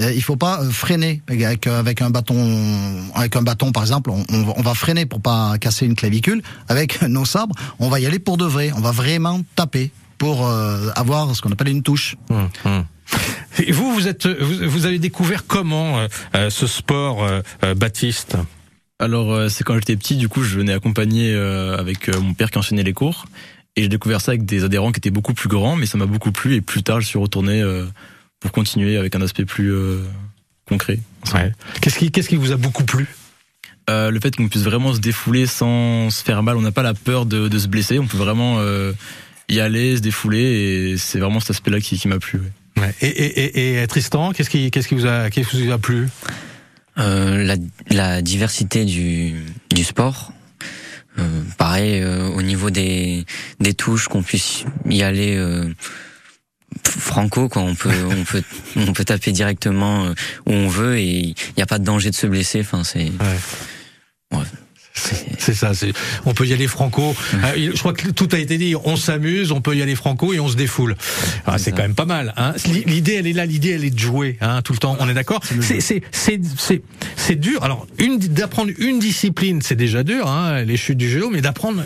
Euh, 0.00 0.12
il 0.12 0.20
faut 0.20 0.34
pas 0.34 0.60
euh, 0.60 0.70
freiner 0.70 1.22
avec, 1.28 1.68
avec 1.68 2.02
un 2.02 2.10
bâton, 2.10 3.04
avec 3.14 3.36
un 3.36 3.42
bâton 3.42 3.70
par 3.70 3.84
exemple, 3.84 4.10
on, 4.10 4.24
on 4.28 4.42
va- 4.42 4.52
on 4.56 4.62
va 4.62 4.74
freiner 4.74 5.06
pour 5.06 5.20
pas 5.20 5.56
casser 5.58 5.86
une 5.86 5.94
clavicule. 5.94 6.42
Avec 6.68 7.00
nos 7.08 7.24
sabres, 7.24 7.54
on 7.78 7.88
va 7.88 8.00
y 8.00 8.06
aller 8.06 8.18
pour 8.18 8.36
de 8.38 8.44
vrai. 8.44 8.72
On 8.76 8.80
va 8.80 8.90
vraiment 8.90 9.40
taper 9.54 9.92
pour 10.18 10.46
avoir 10.96 11.34
ce 11.36 11.40
qu'on 11.40 11.50
appelle 11.52 11.68
une 11.68 11.82
touche. 11.82 12.16
Hum, 12.28 12.48
hum. 12.64 12.84
Et 13.58 13.72
vous, 13.72 13.92
vous 13.92 14.08
êtes, 14.08 14.26
vous, 14.26 14.68
vous 14.68 14.86
avez 14.86 14.98
découvert 14.98 15.46
comment 15.46 15.98
euh, 15.98 16.08
euh, 16.34 16.50
ce 16.50 16.66
sport, 16.66 17.24
euh, 17.24 17.74
Baptiste? 17.74 18.36
Alors 18.98 19.50
c'est 19.50 19.64
quand 19.64 19.74
j'étais 19.74 19.96
petit, 19.96 20.16
du 20.16 20.28
coup 20.28 20.42
je 20.42 20.56
venais 20.56 20.72
accompagner 20.72 21.32
euh, 21.34 21.76
avec 21.76 22.08
mon 22.16 22.34
père 22.34 22.50
qui 22.50 22.58
enchaînait 22.58 22.82
les 22.82 22.92
cours. 22.92 23.26
Et 23.76 23.82
j'ai 23.82 23.88
découvert 23.88 24.20
ça 24.20 24.32
avec 24.32 24.44
des 24.44 24.64
adhérents 24.64 24.92
qui 24.92 24.98
étaient 24.98 25.10
beaucoup 25.10 25.34
plus 25.34 25.48
grands, 25.48 25.76
mais 25.76 25.86
ça 25.86 25.96
m'a 25.96 26.06
beaucoup 26.06 26.32
plu. 26.32 26.54
Et 26.54 26.60
plus 26.60 26.82
tard 26.82 27.00
je 27.00 27.06
suis 27.06 27.18
retourné 27.18 27.62
pour 28.40 28.52
continuer 28.52 28.96
avec 28.96 29.14
un 29.14 29.22
aspect 29.22 29.44
plus 29.44 29.72
concret. 30.68 30.98
Ouais. 31.34 31.52
Qu'est-ce 31.80 31.98
qui, 31.98 32.10
qu'est-ce 32.10 32.28
qui 32.28 32.36
vous 32.36 32.52
a 32.52 32.56
beaucoup 32.56 32.84
plu? 32.84 33.06
Euh, 33.88 34.10
le 34.10 34.20
fait 34.20 34.36
qu'on 34.36 34.48
puisse 34.48 34.62
vraiment 34.62 34.94
se 34.94 35.00
défouler 35.00 35.46
sans 35.46 36.10
se 36.10 36.22
faire 36.22 36.42
mal, 36.42 36.56
on 36.56 36.62
n'a 36.62 36.70
pas 36.70 36.82
la 36.82 36.94
peur 36.94 37.26
de, 37.26 37.48
de 37.48 37.58
se 37.58 37.66
blesser, 37.66 37.98
on 37.98 38.06
peut 38.06 38.18
vraiment 38.18 38.58
euh, 38.58 38.92
y 39.48 39.58
aller, 39.58 39.96
se 39.96 40.00
défouler, 40.00 40.42
et 40.92 40.96
c'est 40.96 41.18
vraiment 41.18 41.40
cet 41.40 41.50
aspect-là 41.50 41.80
qui, 41.80 41.98
qui 41.98 42.06
m'a 42.06 42.18
plu. 42.20 42.38
ouais. 42.38 42.52
Ouais. 42.76 42.94
Et, 43.00 43.08
et, 43.08 43.60
et, 43.78 43.82
et 43.82 43.86
Tristan, 43.86 44.32
qu'est-ce 44.32 44.50
qui, 44.50 44.70
qu'est-ce 44.70 44.88
qui 44.88 44.94
vous 44.94 45.06
a, 45.06 45.30
qu'est-ce 45.30 45.48
qui 45.50 45.66
vous 45.66 45.72
a 45.72 45.78
plu? 45.78 46.08
Euh, 46.98 47.44
la, 47.44 47.56
la 47.90 48.22
diversité 48.22 48.84
du, 48.84 49.34
du 49.74 49.84
sport. 49.84 50.32
Euh, 51.18 51.42
pareil, 51.58 52.00
euh, 52.00 52.28
au 52.28 52.42
niveau 52.42 52.70
des, 52.70 53.24
des 53.58 53.74
touches, 53.74 54.08
qu'on 54.08 54.22
puisse 54.22 54.64
y 54.88 55.02
aller 55.02 55.36
franco, 56.84 57.48
quoi. 57.48 57.62
On 57.62 57.74
peut, 57.74 57.90
on 58.10 58.24
peut, 58.24 58.42
on 58.76 58.92
peut 58.92 59.04
taper 59.04 59.32
directement 59.32 60.06
où 60.46 60.52
on 60.52 60.68
veut 60.68 60.98
et 60.98 61.18
il 61.18 61.34
n'y 61.56 61.62
a 61.62 61.66
pas 61.66 61.78
de 61.78 61.84
danger 61.84 62.10
de 62.10 62.14
se 62.14 62.26
blesser. 62.26 62.60
Enfin, 62.60 62.84
c'est. 62.84 63.10
Ouais. 64.32 64.38
C'est 65.38 65.54
ça. 65.54 65.72
On 66.26 66.34
peut 66.34 66.46
y 66.46 66.52
aller 66.52 66.66
franco. 66.66 67.14
Euh, 67.34 67.70
je 67.74 67.78
crois 67.78 67.92
que 67.92 68.08
tout 68.10 68.28
a 68.32 68.38
été 68.38 68.58
dit. 68.58 68.74
On 68.84 68.96
s'amuse, 68.96 69.52
on 69.52 69.60
peut 69.60 69.76
y 69.76 69.82
aller 69.82 69.94
franco 69.94 70.32
et 70.32 70.40
on 70.40 70.48
se 70.48 70.56
défoule. 70.56 70.96
Ah, 71.46 71.58
c'est 71.58 71.64
C'est 71.64 71.70
quand 71.72 71.82
même 71.82 71.94
pas 71.94 72.04
mal. 72.04 72.34
Hein. 72.36 72.54
L'idée, 72.86 73.14
elle 73.14 73.26
est 73.26 73.32
là. 73.32 73.46
L'idée, 73.46 73.70
elle 73.70 73.84
est 73.84 73.90
de 73.90 73.98
jouer 73.98 74.36
hein, 74.40 74.62
tout 74.62 74.72
le 74.72 74.78
temps. 74.78 74.96
On 75.00 75.08
est 75.08 75.14
d'accord. 75.14 75.40
C'est, 75.70 77.36
dur. 77.36 77.62
Alors, 77.62 77.86
une, 77.98 78.18
d'apprendre 78.18 78.72
une 78.78 78.98
discipline, 78.98 79.62
c'est 79.62 79.76
déjà 79.76 80.02
dur. 80.02 80.26
Hein, 80.28 80.62
les 80.62 80.76
chutes 80.76 80.98
du 80.98 81.08
judo, 81.08 81.30
mais 81.30 81.40
d'apprendre 81.40 81.82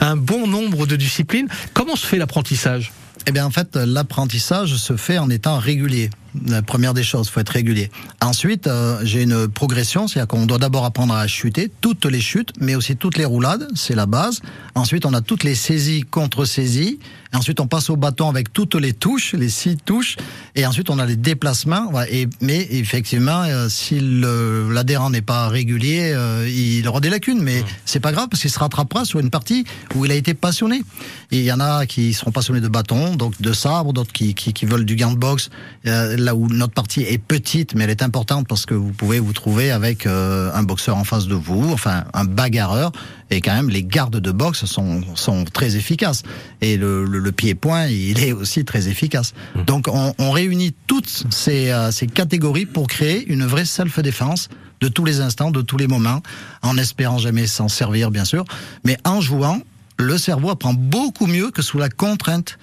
un 0.00 0.16
bon 0.16 0.46
nombre 0.46 0.86
de 0.86 0.96
disciplines. 0.96 1.48
Comment 1.74 1.96
se 1.96 2.06
fait 2.06 2.18
l'apprentissage? 2.18 2.92
Eh 3.26 3.32
bien, 3.32 3.44
en 3.44 3.50
fait, 3.50 3.76
l'apprentissage 3.76 4.76
se 4.76 4.96
fait 4.96 5.18
en 5.18 5.28
étant 5.28 5.58
régulier. 5.58 6.10
La 6.46 6.62
première 6.62 6.94
des 6.94 7.02
choses, 7.02 7.28
faut 7.28 7.40
être 7.40 7.48
régulier. 7.48 7.90
Ensuite, 8.20 8.66
euh, 8.66 9.00
j'ai 9.02 9.22
une 9.22 9.48
progression, 9.48 10.08
c'est-à-dire 10.08 10.28
qu'on 10.28 10.46
doit 10.46 10.58
d'abord 10.58 10.84
apprendre 10.84 11.14
à 11.14 11.26
chuter, 11.26 11.70
toutes 11.80 12.04
les 12.04 12.20
chutes, 12.20 12.52
mais 12.60 12.74
aussi 12.74 12.96
toutes 12.96 13.16
les 13.16 13.24
roulades, 13.24 13.66
c'est 13.74 13.94
la 13.94 14.06
base. 14.06 14.40
Ensuite, 14.74 15.06
on 15.06 15.14
a 15.14 15.20
toutes 15.20 15.44
les 15.44 15.54
saisies 15.54 16.02
contre 16.02 16.44
saisies. 16.44 16.98
Ensuite, 17.34 17.60
on 17.60 17.66
passe 17.66 17.90
au 17.90 17.96
bâton 17.96 18.28
avec 18.28 18.52
toutes 18.52 18.74
les 18.74 18.92
touches, 18.92 19.34
les 19.34 19.50
six 19.50 19.76
touches. 19.76 20.16
Et 20.54 20.66
ensuite, 20.66 20.90
on 20.90 20.98
a 20.98 21.06
les 21.06 21.16
déplacements. 21.16 21.90
Et, 22.10 22.26
mais 22.40 22.66
effectivement, 22.70 23.42
euh, 23.42 23.68
si 23.68 24.00
l'adhérent 24.00 25.10
n'est 25.10 25.22
pas 25.22 25.48
régulier, 25.48 26.12
euh, 26.14 26.48
il 26.48 26.86
aura 26.88 27.00
des 27.00 27.10
lacunes. 27.10 27.42
Mais 27.42 27.64
c'est 27.84 28.00
pas 28.00 28.12
grave 28.12 28.28
parce 28.30 28.42
qu'il 28.42 28.50
se 28.50 28.58
rattrapera 28.58 29.04
sur 29.04 29.20
une 29.20 29.30
partie 29.30 29.64
où 29.94 30.04
il 30.04 30.10
a 30.10 30.14
été 30.14 30.34
passionné. 30.34 30.82
Et 31.30 31.38
il 31.38 31.44
y 31.44 31.52
en 31.52 31.60
a 31.60 31.86
qui 31.86 32.14
seront 32.14 32.32
passionnés 32.32 32.60
de 32.60 32.68
bâton, 32.68 33.16
donc 33.16 33.40
de 33.40 33.52
sabre, 33.52 33.92
d'autres 33.92 34.12
qui, 34.12 34.34
qui, 34.34 34.52
qui 34.52 34.64
veulent 34.64 34.86
du 34.86 34.96
gant 34.96 35.12
de 35.12 35.18
boxe. 35.18 35.50
Euh, 35.86 36.16
là 36.18 36.34
où 36.34 36.48
notre 36.48 36.72
partie 36.72 37.02
est 37.02 37.18
petite, 37.18 37.74
mais 37.74 37.84
elle 37.84 37.90
est 37.90 38.02
importante 38.02 38.46
parce 38.46 38.66
que 38.66 38.74
vous 38.74 38.92
pouvez 38.92 39.18
vous 39.18 39.32
trouver 39.32 39.70
avec 39.70 40.06
euh, 40.06 40.50
un 40.54 40.62
boxeur 40.62 40.96
en 40.96 41.04
face 41.04 41.26
de 41.26 41.34
vous, 41.34 41.72
enfin 41.72 42.04
un 42.14 42.24
bagarreur, 42.24 42.92
et 43.30 43.40
quand 43.40 43.54
même 43.54 43.70
les 43.70 43.84
gardes 43.84 44.18
de 44.20 44.30
boxe 44.30 44.64
sont, 44.64 45.02
sont 45.14 45.44
très 45.44 45.76
efficaces. 45.76 46.22
Et 46.60 46.76
le, 46.76 47.04
le, 47.04 47.18
le 47.18 47.32
pied-point, 47.32 47.86
il 47.86 48.22
est 48.22 48.32
aussi 48.32 48.64
très 48.64 48.88
efficace. 48.88 49.34
Donc 49.66 49.88
on, 49.88 50.14
on 50.18 50.30
réunit 50.30 50.74
toutes 50.86 51.26
ces, 51.30 51.70
euh, 51.70 51.90
ces 51.90 52.06
catégories 52.06 52.66
pour 52.66 52.86
créer 52.86 53.26
une 53.26 53.44
vraie 53.44 53.64
self-défense 53.64 54.48
de 54.80 54.88
tous 54.88 55.04
les 55.04 55.20
instants, 55.20 55.50
de 55.50 55.62
tous 55.62 55.76
les 55.76 55.88
moments, 55.88 56.22
en 56.62 56.78
espérant 56.78 57.18
jamais 57.18 57.46
s'en 57.46 57.68
servir, 57.68 58.10
bien 58.10 58.24
sûr, 58.24 58.44
mais 58.84 58.96
en 59.04 59.20
jouant, 59.20 59.60
le 59.98 60.16
cerveau 60.16 60.50
apprend 60.50 60.74
beaucoup 60.74 61.26
mieux 61.26 61.50
que 61.50 61.62
sous 61.62 61.78
la 61.78 61.88
contrainte. 61.88 62.58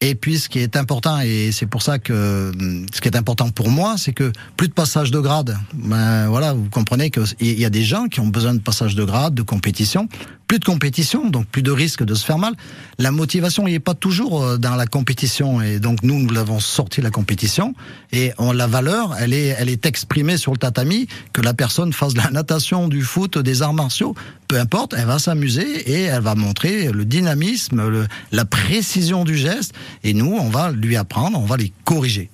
Et 0.00 0.14
puis, 0.14 0.38
ce 0.38 0.48
qui 0.48 0.60
est 0.60 0.76
important, 0.76 1.18
et 1.18 1.50
c'est 1.50 1.66
pour 1.66 1.82
ça 1.82 1.98
que 1.98 2.52
ce 2.94 3.00
qui 3.00 3.08
est 3.08 3.16
important 3.16 3.50
pour 3.50 3.68
moi, 3.68 3.96
c'est 3.98 4.12
que 4.12 4.30
plus 4.56 4.68
de 4.68 4.72
passage 4.72 5.10
de 5.10 5.18
grade. 5.18 5.58
Ben 5.74 6.28
voilà, 6.28 6.52
vous 6.52 6.68
comprenez 6.70 7.10
qu'il 7.10 7.58
y 7.58 7.64
a 7.64 7.70
des 7.70 7.82
gens 7.82 8.06
qui 8.06 8.20
ont 8.20 8.28
besoin 8.28 8.54
de 8.54 8.60
passage 8.60 8.94
de 8.94 9.02
grade, 9.02 9.34
de 9.34 9.42
compétition. 9.42 10.08
Plus 10.46 10.60
de 10.60 10.64
compétition, 10.64 11.28
donc 11.28 11.46
plus 11.46 11.62
de 11.62 11.72
risque 11.72 12.04
de 12.04 12.14
se 12.14 12.24
faire 12.24 12.38
mal. 12.38 12.54
La 12.98 13.10
motivation 13.10 13.64
n'est 13.64 13.80
pas 13.80 13.94
toujours 13.94 14.42
euh, 14.42 14.56
dans 14.56 14.76
la 14.76 14.86
compétition, 14.86 15.60
et 15.60 15.78
donc 15.78 16.02
nous, 16.02 16.18
nous 16.18 16.32
l'avons 16.32 16.60
sorti 16.60 17.02
la 17.02 17.10
compétition, 17.10 17.74
et 18.12 18.32
on, 18.38 18.52
la 18.52 18.66
valeur, 18.66 19.14
elle 19.18 19.34
est, 19.34 19.48
elle 19.58 19.68
est 19.68 19.84
exprimée 19.84 20.38
sur 20.38 20.52
le 20.52 20.58
tatami, 20.58 21.06
que 21.34 21.42
la 21.42 21.52
personne 21.52 21.92
fasse 21.92 22.14
de 22.14 22.20
la 22.20 22.30
natation, 22.30 22.88
du 22.88 23.02
foot, 23.02 23.36
des 23.36 23.60
arts 23.60 23.74
martiaux, 23.74 24.14
peu 24.48 24.58
importe, 24.58 24.94
elle 24.96 25.06
va 25.06 25.18
s'amuser 25.18 25.90
et 25.90 26.02
elle 26.04 26.22
va 26.22 26.34
montrer 26.34 26.90
le 26.90 27.04
dynamisme, 27.04 27.88
le, 27.88 28.06
la 28.32 28.44
précision 28.44 29.24
du 29.24 29.36
geste, 29.36 29.74
et 30.02 30.14
nous, 30.14 30.34
on 30.34 30.48
va 30.48 30.72
lui 30.72 30.96
apprendre, 30.96 31.38
on 31.38 31.44
va 31.44 31.56
les 31.56 31.72
corriger. 31.84 32.30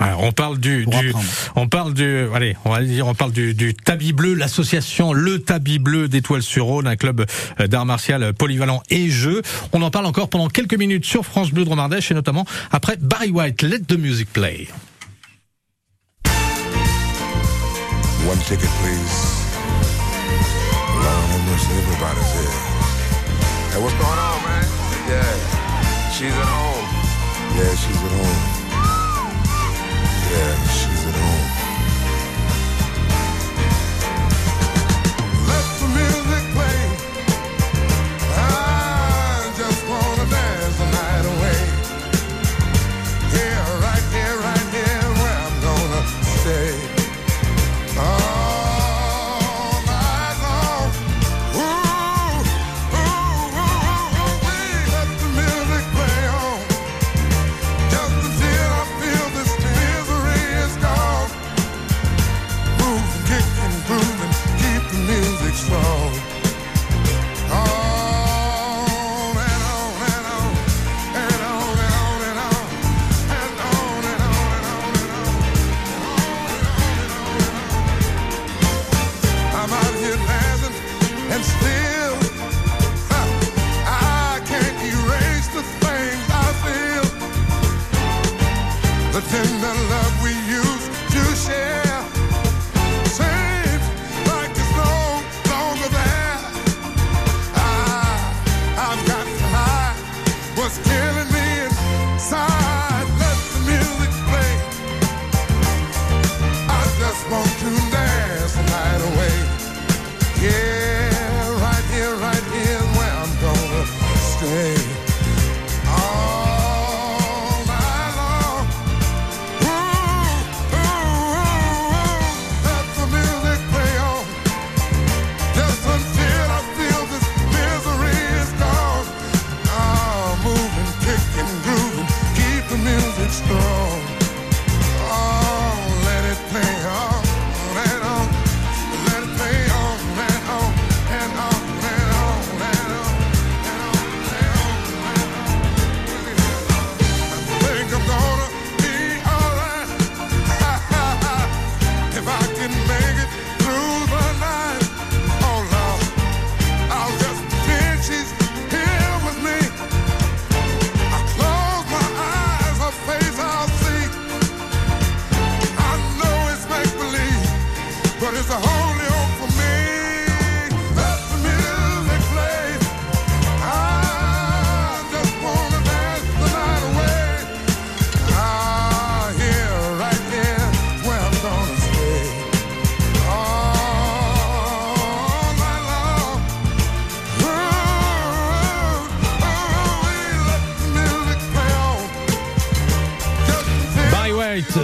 On 0.00 0.32
parle 0.32 0.58
du, 0.58 0.86
on 1.56 1.68
parle 1.68 1.92
du, 1.92 2.26
allez, 2.34 2.56
on 2.64 2.70
va 2.70 2.82
dire, 2.82 3.06
on 3.06 3.14
parle 3.14 3.32
du, 3.32 3.54
du 3.54 3.74
Tabi 3.74 4.12
Bleu, 4.12 4.34
l'association 4.34 5.12
Le 5.12 5.40
Tabi 5.40 5.78
Bleu 5.78 6.08
d'Étoile 6.08 6.42
sur 6.42 6.66
Rhône, 6.66 6.86
un 6.86 6.96
club 6.96 7.24
euh, 7.60 7.66
d'art 7.66 7.84
martial 7.84 8.32
polyvalent 8.32 8.82
et 8.90 9.10
jeu. 9.10 9.42
On 9.72 9.82
en 9.82 9.90
parle 9.90 10.06
encore 10.06 10.30
pendant 10.30 10.48
quelques 10.48 10.76
minutes 10.78 11.04
sur 11.04 11.24
France 11.24 11.50
Bleu 11.50 11.64
de 11.64 11.68
Romardèche 11.68 12.10
et 12.10 12.14
notamment 12.14 12.44
après 12.70 12.96
Barry 12.96 13.30
White, 13.30 13.62
Let 13.62 13.80
the 13.80 13.98
Music 13.98 14.32
Play. 14.32 14.68
One 18.28 18.38
ticket, 18.40 18.68
please. 18.82 19.47
Have 21.04 21.46
mercy, 21.46 21.72
everybody's 21.72 22.32
here. 22.32 22.54
Hey, 23.70 23.80
what's 23.82 23.94
going 23.94 24.18
on, 24.18 24.38
man? 24.42 24.64
Yeah, 25.08 25.32
she's 26.10 26.34
at 26.34 26.48
home. 26.48 26.86
Yeah, 27.56 27.74
she's 27.74 28.00
at 28.02 28.12
home. 28.18 28.40
Yeah, 30.30 30.52
she's 30.68 31.06
at 31.06 31.14
home. 31.14 31.57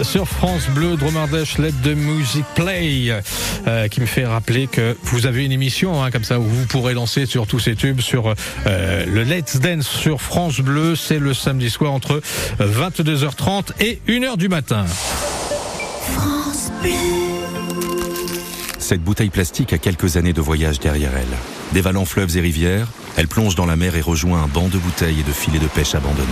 Sur 0.03 0.27
France 0.27 0.67
Bleu, 0.73 0.97
Dromardèche, 0.97 1.57
Let 1.57 1.73
the 1.83 1.95
Music 1.95 2.45
Play, 2.55 3.11
euh, 3.67 3.87
qui 3.87 4.01
me 4.01 4.05
fait 4.05 4.25
rappeler 4.25 4.67
que 4.67 4.95
vous 5.03 5.25
avez 5.25 5.45
une 5.45 5.51
émission 5.51 6.03
hein, 6.03 6.11
comme 6.11 6.23
ça 6.23 6.39
où 6.39 6.43
vous 6.43 6.65
pourrez 6.65 6.93
lancer 6.93 7.25
sur 7.25 7.47
tous 7.47 7.59
ces 7.59 7.75
tubes 7.75 8.01
sur 8.01 8.33
euh, 8.67 9.05
le 9.05 9.23
Let's 9.23 9.57
Dance 9.57 9.87
sur 9.87 10.21
France 10.21 10.59
Bleu. 10.59 10.95
C'est 10.95 11.19
le 11.19 11.33
samedi 11.33 11.69
soir 11.69 11.93
entre 11.93 12.21
22h30 12.59 13.71
et 13.79 13.99
1h 14.07 14.37
du 14.37 14.49
matin. 14.49 14.85
Cette 18.79 19.01
bouteille 19.01 19.29
plastique 19.29 19.73
a 19.73 19.77
quelques 19.77 20.17
années 20.17 20.33
de 20.33 20.41
voyage 20.41 20.79
derrière 20.79 21.11
elle. 21.15 21.37
Dévalant 21.73 22.05
fleuves 22.05 22.37
et 22.37 22.41
rivières, 22.41 22.87
elle 23.17 23.27
plonge 23.27 23.55
dans 23.55 23.65
la 23.65 23.75
mer 23.75 23.95
et 23.95 24.01
rejoint 24.01 24.43
un 24.43 24.47
banc 24.47 24.67
de 24.67 24.77
bouteilles 24.77 25.21
et 25.21 25.23
de 25.23 25.31
filets 25.31 25.59
de 25.59 25.67
pêche 25.67 25.95
abandonnés. 25.95 26.27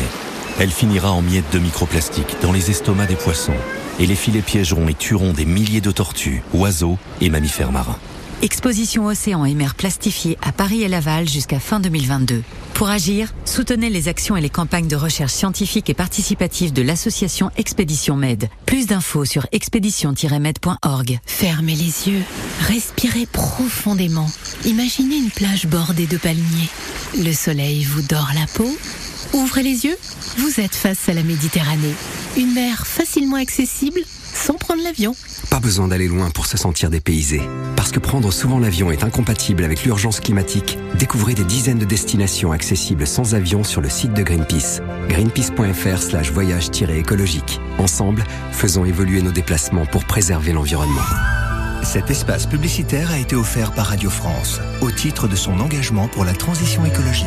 Elle 0.59 0.71
finira 0.71 1.11
en 1.11 1.21
miettes 1.21 1.51
de 1.51 1.59
microplastiques 1.59 2.37
dans 2.41 2.51
les 2.51 2.69
estomacs 2.69 3.09
des 3.09 3.15
poissons. 3.15 3.53
Et 3.99 4.05
les 4.05 4.15
filets 4.15 4.41
piégeront 4.41 4.87
et 4.87 4.93
tueront 4.93 5.33
des 5.33 5.45
milliers 5.45 5.81
de 5.81 5.91
tortues, 5.91 6.43
oiseaux 6.53 6.97
et 7.21 7.29
mammifères 7.29 7.71
marins. 7.71 7.97
Exposition 8.41 9.05
océan 9.05 9.45
et 9.45 9.53
mer 9.53 9.73
plastifiés 9.73 10.37
à 10.41 10.51
Paris 10.51 10.83
et 10.83 10.89
Laval 10.89 11.29
jusqu'à 11.29 11.59
fin 11.59 11.79
2022. 11.79 12.43
Pour 12.73 12.89
agir, 12.89 13.33
soutenez 13.45 13.89
les 13.89 14.09
actions 14.09 14.35
et 14.35 14.41
les 14.41 14.49
campagnes 14.49 14.89
de 14.89 14.97
recherche 14.97 15.31
scientifique 15.31 15.89
et 15.89 15.93
participative 15.93 16.73
de 16.73 16.81
l'association 16.81 17.51
Expédition 17.55 18.17
Med. 18.17 18.49
Plus 18.65 18.87
d'infos 18.87 19.25
sur 19.25 19.47
expédition-med.org. 19.53 21.19
Fermez 21.25 21.75
les 21.75 22.09
yeux, 22.09 22.23
respirez 22.67 23.27
profondément. 23.27 24.27
Imaginez 24.65 25.17
une 25.17 25.31
plage 25.31 25.67
bordée 25.67 26.07
de 26.07 26.17
palmiers. 26.17 26.69
Le 27.17 27.31
soleil 27.31 27.83
vous 27.85 28.01
dort 28.01 28.31
la 28.35 28.47
peau. 28.47 28.69
Ouvrez 29.33 29.63
les 29.63 29.85
yeux, 29.85 29.97
vous 30.37 30.59
êtes 30.59 30.75
face 30.75 31.09
à 31.09 31.13
la 31.13 31.23
Méditerranée. 31.23 31.95
Une 32.37 32.53
mer 32.53 32.85
facilement 32.85 33.37
accessible 33.37 34.01
sans 34.05 34.53
prendre 34.53 34.83
l'avion. 34.83 35.15
Pas 35.49 35.59
besoin 35.59 35.87
d'aller 35.87 36.07
loin 36.07 36.29
pour 36.29 36.45
se 36.45 36.55
sentir 36.55 36.91
dépaysé. 36.91 37.41
Parce 37.75 37.91
que 37.91 37.99
prendre 37.99 38.31
souvent 38.31 38.59
l'avion 38.59 38.91
est 38.91 39.03
incompatible 39.03 39.63
avec 39.63 39.85
l'urgence 39.85 40.19
climatique, 40.19 40.77
découvrez 40.99 41.33
des 41.33 41.45
dizaines 41.45 41.79
de 41.79 41.85
destinations 41.85 42.51
accessibles 42.51 43.07
sans 43.07 43.33
avion 43.33 43.63
sur 43.63 43.81
le 43.81 43.89
site 43.89 44.13
de 44.13 44.21
Greenpeace. 44.21 44.81
greenpeace.fr 45.09 46.01
slash 46.01 46.31
voyage-écologique. 46.31 47.59
Ensemble, 47.79 48.23
faisons 48.51 48.85
évoluer 48.85 49.23
nos 49.23 49.31
déplacements 49.31 49.87
pour 49.87 50.05
préserver 50.05 50.53
l'environnement. 50.53 51.01
Cet 51.83 52.11
espace 52.11 52.45
publicitaire 52.45 53.11
a 53.11 53.17
été 53.17 53.35
offert 53.35 53.73
par 53.73 53.87
Radio 53.87 54.09
France 54.11 54.59
au 54.81 54.91
titre 54.91 55.27
de 55.27 55.35
son 55.35 55.59
engagement 55.59 56.07
pour 56.07 56.23
la 56.23 56.33
transition 56.33 56.85
écologique. 56.85 57.25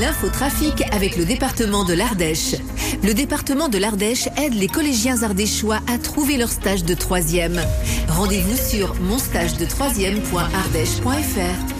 L'infotrafic 0.00 0.82
avec 0.92 1.16
le 1.16 1.24
département 1.24 1.84
de 1.84 1.92
l'Ardèche. 1.92 2.54
Le 3.02 3.12
département 3.12 3.68
de 3.68 3.78
l'Ardèche 3.78 4.28
aide 4.38 4.54
les 4.54 4.68
collégiens 4.68 5.22
ardéchois 5.22 5.80
à 5.86 5.98
trouver 5.98 6.38
leur 6.38 6.50
stage 6.50 6.84
de 6.84 6.94
troisième. 6.94 7.60
Rendez-vous 8.08 8.56
sur 8.56 8.94
monstagede3ème.ardèche.fr. 9.02 11.71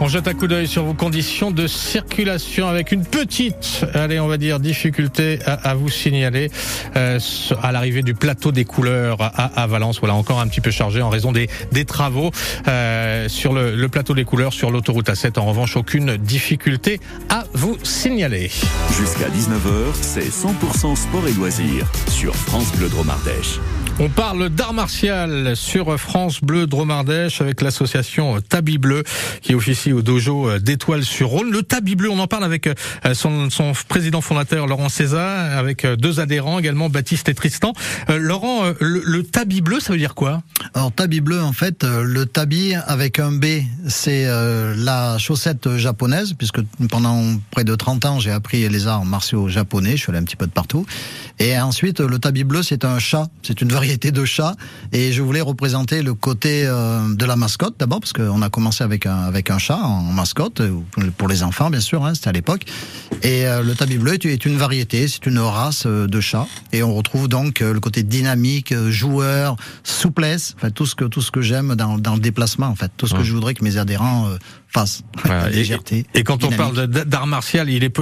On 0.00 0.08
jette 0.08 0.28
un 0.28 0.34
coup 0.34 0.46
d'œil 0.46 0.66
sur 0.66 0.84
vos 0.84 0.94
conditions 0.94 1.50
de 1.50 1.66
circulation 1.66 2.68
avec 2.68 2.92
une 2.92 3.04
petite, 3.04 3.84
allez, 3.94 4.20
on 4.20 4.28
va 4.28 4.36
dire, 4.36 4.60
difficulté 4.60 5.38
à, 5.46 5.74
vous 5.74 5.88
signaler 5.88 6.50
euh, 6.96 7.18
à 7.62 7.72
l'arrivée 7.72 8.02
du 8.02 8.14
plateau 8.14 8.52
des 8.52 8.64
couleurs 8.64 9.18
à, 9.20 9.66
Valence. 9.66 10.00
Voilà, 10.00 10.14
encore 10.14 10.40
un 10.40 10.48
petit 10.48 10.60
peu 10.60 10.70
chargé 10.70 11.02
en 11.02 11.08
raison 11.08 11.32
des, 11.32 11.48
des 11.72 11.84
travaux 11.84 12.30
euh, 12.68 13.28
sur 13.28 13.52
le, 13.52 13.88
plateau 13.88 14.14
des 14.14 14.24
couleurs 14.24 14.52
sur 14.52 14.70
l'autoroute 14.70 15.08
A7. 15.08 15.38
En 15.38 15.46
revanche, 15.46 15.76
aucune 15.76 16.16
difficulté 16.16 17.00
à 17.28 17.44
vous 17.52 17.76
signaler. 17.82 18.50
Jusqu'à 18.98 19.28
19h, 19.28 19.94
c'est 20.00 20.28
100% 20.28 20.96
sport 20.96 21.26
et 21.28 21.32
loisirs 21.32 21.86
sur 22.08 22.34
France 22.34 22.72
Bleu. 22.76 22.86
On 23.98 24.10
parle 24.10 24.50
d'art 24.50 24.74
martial 24.74 25.56
sur 25.56 25.98
France 25.98 26.42
Bleu 26.42 26.66
Dromardèche 26.66 27.40
avec 27.40 27.62
l'association 27.62 28.42
Tabi 28.42 28.76
Bleu 28.76 29.04
qui 29.40 29.54
officie 29.54 29.90
au 29.94 30.02
dojo 30.02 30.58
d'Étoile 30.58 31.02
sur 31.02 31.28
Rhône. 31.28 31.50
Le 31.50 31.62
Tabi 31.62 31.96
Bleu, 31.96 32.10
on 32.10 32.18
en 32.18 32.26
parle 32.26 32.44
avec 32.44 32.68
son, 33.14 33.48
son 33.48 33.72
président 33.88 34.20
fondateur 34.20 34.66
Laurent 34.66 34.90
César, 34.90 35.56
avec 35.56 35.86
deux 35.86 36.20
adhérents 36.20 36.58
également 36.58 36.90
Baptiste 36.90 37.30
et 37.30 37.34
Tristan. 37.34 37.72
Euh, 38.10 38.18
Laurent, 38.18 38.64
le, 38.80 39.22
Tabi 39.22 39.62
Bleu, 39.62 39.80
ça 39.80 39.94
veut 39.94 39.98
dire 39.98 40.14
quoi? 40.14 40.42
Alors 40.74 40.92
Tabi 40.92 41.22
Bleu, 41.22 41.42
en 41.42 41.54
fait, 41.54 41.82
le 41.82 42.26
Tabi 42.26 42.74
avec 42.74 43.18
un 43.18 43.32
B, 43.32 43.46
c'est 43.88 44.26
euh, 44.26 44.74
la 44.76 45.16
chaussette 45.16 45.74
japonaise, 45.78 46.34
puisque 46.34 46.60
pendant 46.90 47.22
près 47.50 47.64
de 47.64 47.74
30 47.74 48.04
ans, 48.04 48.20
j'ai 48.20 48.30
appris 48.30 48.68
les 48.68 48.86
arts 48.88 49.06
martiaux 49.06 49.48
japonais, 49.48 49.92
je 49.92 50.02
suis 50.02 50.10
allé 50.10 50.18
un 50.18 50.24
petit 50.24 50.36
peu 50.36 50.46
de 50.46 50.52
partout. 50.52 50.84
Et 51.38 51.58
ensuite, 51.58 52.00
le 52.00 52.18
Tabi 52.18 52.44
Bleu, 52.44 52.62
c'est 52.62 52.84
un 52.84 52.98
chat, 52.98 53.28
c'est 53.42 53.62
une 53.62 53.68
variété 53.68 53.85
de 53.86 54.24
chat 54.24 54.56
et 54.92 55.12
je 55.12 55.22
voulais 55.22 55.40
représenter 55.40 56.02
le 56.02 56.12
côté 56.12 56.64
euh, 56.66 57.14
de 57.14 57.24
la 57.24 57.36
mascotte 57.36 57.76
d'abord 57.78 58.00
parce 58.00 58.12
qu'on 58.12 58.42
a 58.42 58.50
commencé 58.50 58.82
avec 58.82 59.06
un 59.06 59.16
avec 59.16 59.48
un 59.48 59.58
chat 59.58 59.78
en 59.78 60.02
mascotte 60.02 60.60
pour 61.16 61.28
les 61.28 61.44
enfants 61.44 61.70
bien 61.70 61.80
sûr 61.80 62.04
hein, 62.04 62.14
c'était 62.14 62.28
à 62.28 62.32
l'époque. 62.32 62.64
Et 63.22 63.46
euh, 63.46 63.62
le 63.62 63.74
tabi 63.74 63.98
bleu 63.98 64.14
est 64.14 64.44
une 64.44 64.56
variété 64.56 65.06
c'est 65.06 65.26
une 65.26 65.38
race 65.38 65.84
euh, 65.86 66.08
de 66.08 66.20
chat 66.20 66.48
et 66.72 66.82
on 66.82 66.94
retrouve 66.94 67.28
donc 67.28 67.60
le 67.60 67.78
côté 67.78 68.02
dynamique 68.02 68.74
joueur 68.88 69.56
souplesse 69.84 70.54
enfin 70.56 70.70
tout 70.70 70.86
ce 70.86 70.96
que 70.96 71.04
tout 71.04 71.22
ce 71.22 71.30
que 71.30 71.40
j'aime 71.40 71.76
dans, 71.76 71.96
dans 71.96 72.14
le 72.14 72.20
déplacement 72.20 72.66
en 72.66 72.74
fait. 72.74 72.90
Tout 72.96 73.06
ce 73.06 73.14
que 73.14 73.22
je 73.22 73.32
voudrais 73.32 73.54
que 73.54 73.62
mes 73.62 73.76
adhérents 73.76 74.28
fassent 74.80 75.02
voilà, 75.24 75.48
légèreté 75.48 76.04
et, 76.14 76.20
et, 76.20 76.24
quand 76.24 76.36
dynamique. 76.36 76.60
on 76.60 76.74
parle 76.74 76.86
d'art 76.86 77.26
martial 77.26 77.70
il 77.70 77.84
est 77.84 77.96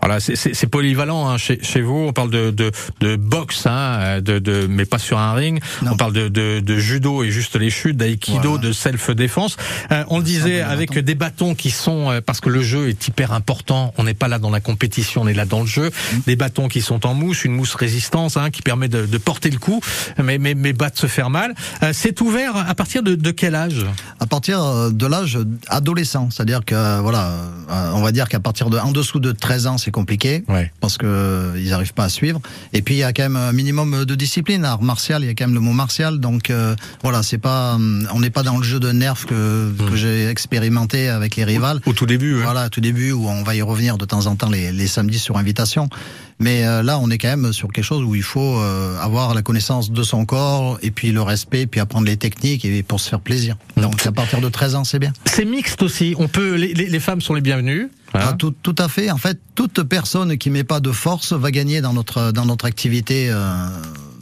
voilà 0.00 0.20
c'est 0.20 0.66
polyvalent 0.66 1.28
hein, 1.28 1.38
chez, 1.38 1.58
chez 1.62 1.80
vous 1.80 2.06
on 2.08 2.12
parle 2.12 2.30
de 2.30 2.50
de, 2.50 2.70
de 3.00 3.16
boxe 3.16 3.66
hein, 3.66 4.20
de, 4.20 4.38
de 4.38 4.66
mais 4.66 4.84
pas 4.84 4.98
sur 4.98 5.18
un 5.18 5.34
ring. 5.34 5.60
Non. 5.82 5.92
On 5.92 5.96
parle 5.96 6.12
de, 6.12 6.28
de, 6.28 6.60
de, 6.60 6.78
judo 6.78 7.22
et 7.22 7.30
juste 7.30 7.56
les 7.56 7.70
chutes, 7.70 7.96
d'aïkido, 7.96 8.50
voilà. 8.50 8.68
de 8.68 8.72
self-défense. 8.72 9.56
Euh, 9.92 10.04
on 10.08 10.18
le 10.18 10.24
disait 10.24 10.60
avec 10.60 10.90
bâton. 10.90 11.02
des 11.02 11.14
bâtons 11.14 11.54
qui 11.54 11.70
sont, 11.70 12.10
euh, 12.10 12.20
parce 12.24 12.40
que 12.40 12.48
le 12.48 12.62
jeu 12.62 12.88
est 12.88 13.08
hyper 13.08 13.32
important, 13.32 13.92
on 13.98 14.04
n'est 14.04 14.14
pas 14.14 14.28
là 14.28 14.38
dans 14.38 14.50
la 14.50 14.60
compétition, 14.60 15.22
on 15.22 15.28
est 15.28 15.34
là 15.34 15.44
dans 15.44 15.60
le 15.60 15.66
jeu. 15.66 15.90
Mmh. 15.90 16.18
Des 16.26 16.36
bâtons 16.36 16.68
qui 16.68 16.80
sont 16.80 17.06
en 17.06 17.14
mousse, 17.14 17.44
une 17.44 17.52
mousse 17.52 17.74
résistance 17.74 18.36
hein, 18.36 18.50
qui 18.50 18.62
permet 18.62 18.88
de, 18.88 19.06
de, 19.06 19.18
porter 19.18 19.50
le 19.50 19.58
coup, 19.58 19.80
mais, 20.22 20.38
mais, 20.38 20.54
mais 20.54 20.72
battre 20.72 20.98
se 20.98 21.06
faire 21.06 21.30
mal. 21.30 21.54
Euh, 21.82 21.90
c'est 21.92 22.20
ouvert 22.20 22.56
à 22.56 22.74
partir 22.74 23.02
de, 23.02 23.14
de 23.14 23.30
quel 23.30 23.54
âge? 23.54 23.86
À 24.20 24.26
partir 24.26 24.90
de 24.92 25.06
l'âge 25.06 25.38
adolescent, 25.68 26.15
c'est-à-dire 26.30 26.64
que 26.64 27.00
voilà, 27.00 27.32
on 27.94 28.00
va 28.00 28.12
dire 28.12 28.28
qu'à 28.28 28.40
partir 28.40 28.70
de 28.70 28.78
en 28.78 28.92
dessous 28.92 29.20
de 29.20 29.32
13 29.32 29.66
ans, 29.66 29.78
c'est 29.78 29.90
compliqué 29.90 30.44
ouais. 30.48 30.72
parce 30.80 30.98
que 30.98 31.52
ils 31.56 31.70
n'arrivent 31.70 31.94
pas 31.94 32.04
à 32.04 32.08
suivre. 32.08 32.40
Et 32.72 32.82
puis 32.82 32.94
il 32.94 32.98
y 32.98 33.02
a 33.02 33.12
quand 33.12 33.22
même 33.22 33.36
un 33.36 33.52
minimum 33.52 34.04
de 34.04 34.14
discipline, 34.14 34.64
art 34.64 34.82
martial 34.82 35.22
il 35.22 35.26
y 35.26 35.30
a 35.30 35.34
quand 35.34 35.46
même 35.46 35.54
le 35.54 35.60
mot 35.60 35.72
martial, 35.72 36.18
donc 36.18 36.50
euh, 36.50 36.74
voilà, 37.02 37.22
c'est 37.22 37.38
pas, 37.38 37.76
on 37.76 38.20
n'est 38.20 38.30
pas 38.30 38.42
dans 38.42 38.56
le 38.56 38.62
jeu 38.62 38.80
de 38.80 38.92
nerfs 38.92 39.26
que, 39.26 39.70
mmh. 39.70 39.90
que 39.90 39.96
j'ai 39.96 40.28
expérimenté 40.28 41.08
avec 41.08 41.36
les 41.36 41.44
rivales. 41.44 41.80
Au, 41.86 41.90
au 41.90 41.92
tout 41.92 42.06
début. 42.06 42.40
Voilà, 42.42 42.66
au 42.66 42.68
tout 42.68 42.80
début 42.80 43.12
où 43.12 43.28
on 43.28 43.42
va 43.42 43.54
y 43.54 43.62
revenir 43.62 43.98
de 43.98 44.04
temps 44.04 44.26
en 44.26 44.36
temps 44.36 44.50
les, 44.50 44.72
les 44.72 44.86
samedis 44.86 45.18
sur 45.18 45.36
invitation. 45.36 45.88
Mais 46.38 46.66
euh, 46.66 46.82
là, 46.82 46.98
on 46.98 47.10
est 47.10 47.18
quand 47.18 47.34
même 47.34 47.52
sur 47.52 47.72
quelque 47.72 47.84
chose 47.84 48.02
où 48.02 48.14
il 48.14 48.22
faut 48.22 48.58
euh, 48.60 48.98
avoir 49.00 49.34
la 49.34 49.42
connaissance 49.42 49.90
de 49.90 50.02
son 50.02 50.26
corps 50.26 50.78
et 50.82 50.90
puis 50.90 51.12
le 51.12 51.22
respect, 51.22 51.66
puis 51.66 51.80
apprendre 51.80 52.06
les 52.06 52.16
techniques 52.16 52.64
et 52.64 52.82
pour 52.82 53.00
se 53.00 53.08
faire 53.08 53.20
plaisir. 53.20 53.56
Donc 53.76 54.06
à 54.06 54.12
partir 54.12 54.40
de 54.40 54.48
13 54.48 54.74
ans, 54.74 54.84
c'est 54.84 54.98
bien. 54.98 55.12
C'est 55.24 55.44
mixte 55.44 55.82
aussi. 55.82 56.14
On 56.18 56.28
peut, 56.28 56.54
les, 56.54 56.74
les 56.74 57.00
femmes 57.00 57.20
sont 57.20 57.34
les 57.34 57.40
bienvenues. 57.40 57.90
Hein 58.14 58.20
ah, 58.22 58.32
tout, 58.34 58.54
tout, 58.62 58.74
à 58.78 58.88
fait. 58.88 59.10
En 59.10 59.16
fait, 59.16 59.38
toute 59.54 59.82
personne 59.82 60.36
qui 60.38 60.50
met 60.50 60.64
pas 60.64 60.80
de 60.80 60.92
force 60.92 61.32
va 61.32 61.50
gagner 61.50 61.80
dans 61.80 61.92
notre 61.92 62.32
dans 62.32 62.44
notre 62.44 62.64
activité. 62.64 63.28
Euh 63.30 63.68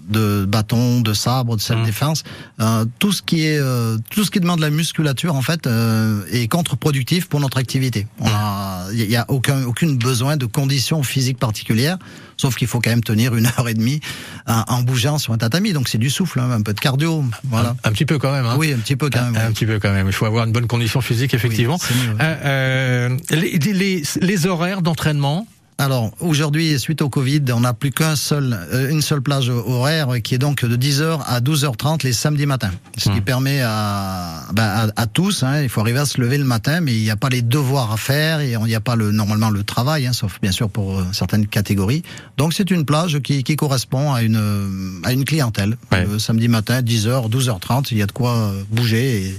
de 0.09 0.45
bâton, 0.45 1.01
de 1.01 1.13
sabre, 1.13 1.57
de 1.57 1.61
self-défense, 1.61 2.25
mmh. 2.25 2.63
euh, 2.63 2.85
tout 2.99 3.13
ce 3.13 3.23
qui 3.23 3.47
est 3.47 3.59
euh, 3.59 3.97
tout 4.11 4.25
ce 4.25 4.31
qui 4.31 4.41
demande 4.41 4.61
la 4.61 4.71
musculature 4.71 5.35
en 5.35 5.43
fait 5.43 5.67
euh, 5.67 6.23
est 6.31 6.49
contre-productif 6.49 7.27
pour 7.27 7.41
notre 7.41 7.59
activité. 7.59 8.07
Il 8.21 9.09
n'y 9.09 9.17
a, 9.17 9.23
a 9.23 9.31
aucun 9.31 9.65
aucune 9.65 9.97
besoin 9.97 10.37
de 10.37 10.47
conditions 10.47 11.03
physiques 11.03 11.39
particulières, 11.39 11.99
sauf 12.37 12.55
qu'il 12.55 12.69
faut 12.69 12.81
quand 12.81 12.91
même 12.91 13.03
tenir 13.03 13.35
une 13.35 13.47
heure 13.59 13.69
et 13.69 13.75
demie 13.75 14.01
en, 14.47 14.65
en 14.69 14.83
bougeant 14.83 15.19
sur 15.19 15.33
un 15.33 15.39
tatami. 15.39 15.73
Donc 15.73 15.89
c'est 15.89 15.99
du 15.99 16.11
souffle, 16.11 16.41
hein, 16.41 16.51
un 16.51 16.63
peu 16.63 16.75
de 16.75 16.81
cardio, 16.81 17.25
voilà. 17.45 17.75
Un, 17.85 17.89
un 17.89 17.93
petit 17.93 18.07
peu 18.07 18.19
quand 18.19 18.33
même. 18.33 18.47
Hein. 18.47 18.57
Oui, 18.59 18.73
un 18.73 18.79
petit 18.79 18.97
peu 18.97 19.09
quand 19.11 19.23
même. 19.23 19.37
Un, 19.37 19.49
oui. 19.49 19.55
petit 19.55 19.67
peu 19.67 19.79
quand 19.79 19.93
même. 19.93 20.07
Il 20.07 20.13
faut 20.13 20.27
avoir 20.27 20.45
une 20.45 20.53
bonne 20.53 20.67
condition 20.67 21.01
physique 21.01 21.35
effectivement. 21.35 21.79
Oui, 21.91 21.97
mieux, 22.07 23.17
oui. 23.31 23.59
les, 23.59 23.73
les, 23.73 24.03
les 24.21 24.47
horaires 24.47 24.83
d'entraînement. 24.83 25.47
Alors 25.77 26.13
aujourd'hui, 26.21 26.79
suite 26.79 27.03
au 27.03 27.09
Covid, 27.09 27.43
on 27.53 27.61
n'a 27.61 27.75
plus 27.75 27.91
qu'un 27.91 28.15
seul, 28.15 28.57
euh, 28.73 29.01
seule 29.01 29.21
plage 29.21 29.49
horaire 29.49 30.09
qui 30.23 30.35
est 30.35 30.39
donc 30.39 30.65
de 30.65 30.77
10h 30.77 31.21
à 31.27 31.41
12h30 31.41 32.05
les 32.05 32.13
samedis 32.13 32.47
matins. 32.47 32.71
Ce 32.97 33.09
mmh. 33.09 33.15
qui 33.15 33.21
permet 33.21 33.61
à, 33.61 34.45
bah, 34.53 34.87
à, 34.97 35.03
à, 35.03 35.07
tous, 35.07 35.43
hein, 35.43 35.63
il 35.63 35.69
faut 35.69 35.81
arriver 35.81 35.99
à 35.99 36.07
se 36.07 36.21
lever 36.21 36.39
le 36.39 36.45
matin, 36.45 36.81
mais 36.81 36.95
il 36.95 37.03
n'y 37.03 37.11
a 37.11 37.17
pas 37.17 37.29
les 37.29 37.43
devoirs 37.43 37.93
à 37.93 37.97
faire 37.97 38.41
et 38.41 38.53
il 38.53 38.65
n'y 38.65 38.75
a 38.75 38.81
pas 38.81 38.95
le, 38.95 39.11
normalement 39.11 39.51
le 39.51 39.65
travail, 39.65 40.07
hein, 40.07 40.13
sauf 40.13 40.39
bien 40.41 40.53
sûr 40.53 40.71
pour 40.71 41.01
euh, 41.01 41.05
certaines 41.13 41.47
catégories. 41.47 42.03
Donc 42.37 42.55
c'est 42.55 42.71
une 42.71 42.85
plage 42.85 43.19
qui, 43.21 43.43
qui, 43.43 43.57
correspond 43.57 44.13
à 44.13 44.23
une, 44.23 45.01
à 45.03 45.13
une 45.13 45.25
clientèle. 45.25 45.77
Ouais. 45.91 46.07
Le 46.07 46.19
samedi 46.21 46.47
matin, 46.47 46.83
10h, 46.83 47.31
12h30, 47.31 47.89
il 47.91 47.99
y 47.99 48.03
a 48.03 48.07
de 48.07 48.13
quoi 48.13 48.37
euh, 48.37 48.63
bouger 48.71 49.27
et 49.27 49.35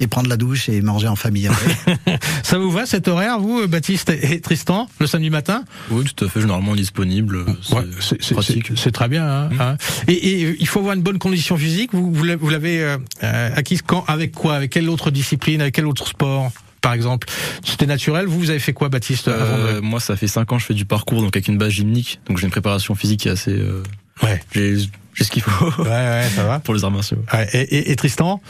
et 0.00 0.06
prendre 0.06 0.28
la 0.28 0.36
douche 0.36 0.68
et 0.68 0.80
manger 0.80 1.08
en 1.08 1.16
famille. 1.16 1.48
ça 2.42 2.58
vous 2.58 2.70
va 2.70 2.86
cet 2.86 3.06
horaire, 3.06 3.38
vous, 3.38 3.68
Baptiste 3.68 4.10
et 4.10 4.40
Tristan, 4.40 4.88
le 4.98 5.06
samedi 5.06 5.30
matin 5.30 5.62
Oui, 5.90 6.04
tout 6.04 6.24
à 6.24 6.28
fait, 6.28 6.40
généralement 6.40 6.74
disponible. 6.74 7.44
C'est 7.62 8.34
ouais, 8.34 8.42
C'est 8.76 8.92
très 8.92 9.08
bien. 9.08 9.26
Hein, 9.26 9.48
mmh. 9.50 9.60
hein. 9.60 9.76
Et, 10.08 10.12
et, 10.12 10.56
il 10.58 10.66
faut 10.66 10.80
avoir 10.80 10.94
une 10.94 11.02
bonne 11.02 11.18
condition 11.18 11.56
physique. 11.56 11.90
Vous, 11.92 12.12
vous 12.12 12.24
l'avez 12.24 12.82
euh, 12.82 13.50
acquise 13.54 13.82
quand 13.82 14.04
Avec 14.08 14.32
quoi 14.32 14.56
Avec 14.56 14.70
quelle 14.70 14.88
autre 14.88 15.10
discipline 15.10 15.60
Avec 15.60 15.74
quel 15.74 15.86
autre 15.86 16.06
sport 16.06 16.50
par 16.80 16.94
exemple? 16.94 17.28
C'était 17.62 17.86
naturel 17.86 18.26
Vous, 18.26 18.38
vous 18.38 18.50
avez 18.50 18.58
fait 18.58 18.72
quoi, 18.72 18.88
Baptiste 18.88 19.28
euh, 19.28 19.82
Moi, 19.82 20.00
ça 20.00 20.16
fait 20.16 20.28
5 20.28 20.50
ans 20.52 20.56
que 20.56 20.62
je 20.62 20.66
fais 20.66 20.74
du 20.74 20.86
parcours, 20.86 21.20
donc 21.20 21.36
avec 21.36 21.48
une 21.48 21.58
base 21.58 21.72
gymnique. 21.72 22.20
Donc 22.26 22.38
j'ai 22.38 22.44
une 22.44 22.50
préparation 22.50 22.94
physique 22.94 23.20
qui 23.20 23.28
est 23.28 23.32
assez... 23.32 23.52
Euh, 23.52 23.82
ouais. 24.22 24.40
J'ai 24.52 24.76
j'ai 25.14 25.24
ce 25.24 25.30
qu'il 25.30 25.42
faut. 25.42 25.82
Ouais, 25.82 25.88
ouais, 25.88 26.28
ça 26.34 26.44
va. 26.44 26.58
Pour 26.64 26.74
les 26.74 26.84
arts 26.84 26.90
martiaux. 26.90 27.18
Ouais, 27.32 27.48
et, 27.52 27.60
et, 27.60 27.90
et, 27.90 27.96
Tristan? 27.96 28.40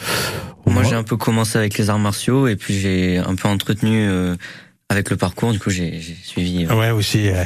Moi, 0.66 0.84
j'ai 0.84 0.94
un 0.94 1.02
peu 1.02 1.16
commencé 1.16 1.58
avec 1.58 1.76
les 1.78 1.90
arts 1.90 1.98
martiaux 1.98 2.46
et 2.46 2.54
puis 2.54 2.78
j'ai 2.78 3.18
un 3.18 3.34
peu 3.34 3.48
entretenu 3.48 4.08
euh, 4.08 4.36
avec 4.90 5.08
le 5.08 5.16
parcours, 5.16 5.52
du 5.52 5.58
coup, 5.60 5.70
j'ai 5.70 6.00
j'ai 6.00 6.16
suivi. 6.22 6.66
euh, 6.66 6.74
Ouais, 6.74 6.90
aussi. 6.90 7.28
euh, 7.28 7.44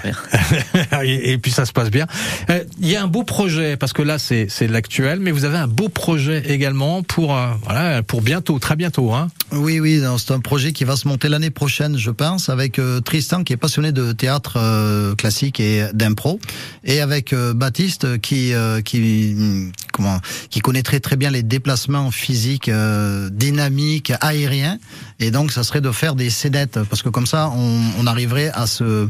et, 1.05 1.33
et 1.33 1.39
puis 1.39 1.51
ça 1.53 1.67
se 1.67 1.73
passe 1.73 1.91
bien. 1.91 2.07
Euh, 2.51 2.65
Il 2.81 2.89
y 2.89 2.97
a 2.97 3.03
un 3.03 3.07
beau 3.07 3.23
projet 3.23 3.77
parce 3.77 3.93
que 3.93 4.01
là 4.03 4.19
c'est 4.19 4.47
c'est 4.49 4.67
l'actuel, 4.67 5.21
mais 5.21 5.31
vous 5.31 5.45
avez 5.45 5.59
un 5.59 5.67
beau 5.69 5.89
projet 5.91 6.43
également 6.49 7.03
pour 7.03 7.37
euh, 7.37 7.49
voilà 7.65 8.03
pour 8.03 8.23
bientôt, 8.23 8.59
très 8.59 8.77
bientôt, 8.77 9.13
hein. 9.13 9.29
Oui, 9.53 9.79
oui, 9.79 10.03
c'est 10.19 10.33
un 10.33 10.41
projet 10.41 10.73
qui 10.73 10.85
va 10.85 10.97
se 10.97 11.07
monter 11.07 11.29
l'année 11.29 11.51
prochaine, 11.51 11.97
je 11.99 12.11
pense, 12.11 12.49
avec 12.49 12.79
euh, 12.79 13.01
Tristan 13.01 13.45
qui 13.45 13.53
est 13.53 13.57
passionné 13.59 13.93
de 13.93 14.13
théâtre 14.13 14.55
euh, 14.57 15.15
classique 15.15 15.61
et 15.61 15.85
d'impro, 15.93 16.41
et 16.83 17.01
avec 17.01 17.33
euh, 17.35 17.53
Baptiste 17.55 18.19
qui 18.21 18.55
euh, 18.55 18.81
qui 18.81 19.71
comment 19.95 20.19
qui 20.51 20.61
connaît 20.61 20.83
très 20.83 21.01
très 21.01 21.17
bien 21.17 21.31
les 21.31 21.43
déplacements 21.43 22.11
physiques, 22.11 22.69
euh, 22.69 23.31
dynamiques, 23.31 24.13
aériens, 24.21 24.79
et 25.21 25.31
donc 25.31 25.53
ça 25.53 25.63
serait 25.63 25.81
de 25.81 25.93
faire 25.93 26.15
des 26.17 26.31
scénettes. 26.31 26.79
Parce 26.91 27.03
que 27.03 27.09
comme 27.09 27.27
ça 27.27 27.51
on, 27.55 27.81
on 28.01 28.07
arriverait 28.07 28.51
à 28.53 28.67
se 28.67 29.07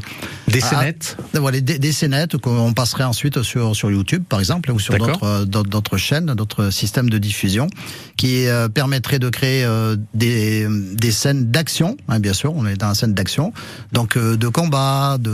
Des 0.47 0.63
à- 0.63 0.69
scénettes 0.69 1.17
voilà, 1.33 1.59
des, 1.59 1.79
des 1.79 1.91
scénettes 1.91 2.37
qu'on 2.37 2.73
passerait 2.73 3.03
ensuite 3.03 3.41
sur 3.41 3.75
sur 3.75 3.89
YouTube 3.91 4.23
par 4.29 4.39
exemple 4.39 4.71
ou 4.71 4.79
sur 4.79 4.93
d'autres 4.97 5.23
euh, 5.23 5.45
d'autres 5.45 5.69
d'autres 5.69 5.97
chaînes, 5.97 6.27
d'autres 6.41 6.69
systèmes 6.69 7.09
de 7.09 7.17
diffusion 7.17 7.67
qui 8.15 8.47
euh, 8.47 8.69
permettraient 8.69 9.19
de 9.19 9.29
créer 9.29 9.63
euh, 9.65 9.97
des 10.13 10.67
des 10.93 11.11
scènes 11.11 11.49
d'action, 11.51 11.97
hein, 12.07 12.19
bien 12.19 12.33
sûr, 12.33 12.53
on 12.55 12.65
est 12.67 12.75
dans 12.77 12.89
une 12.89 12.95
scène 12.95 13.13
d'action, 13.13 13.51
donc 13.91 14.15
euh, 14.17 14.37
de 14.37 14.47
combat, 14.47 15.17
de 15.19 15.33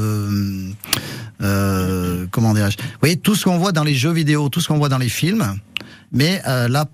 euh, 1.42 2.28
comment 2.32 2.54
dirais-je, 2.54 2.78
vous 2.78 2.84
voyez 3.02 3.18
tout 3.18 3.36
ce 3.36 3.46
qu'on 3.46 3.58
voit 3.58 3.72
dans 3.72 3.84
les 3.84 3.96
jeux 3.96 4.12
vidéo, 4.12 4.50
tout 4.50 4.62
ce 4.62 4.68
qu'on 4.68 4.78
voit 4.78 4.90
dans 4.90 4.98
les 5.00 5.10
films, 5.10 5.41
mais 6.12 6.42
euh, 6.48 6.68
là 6.68 6.86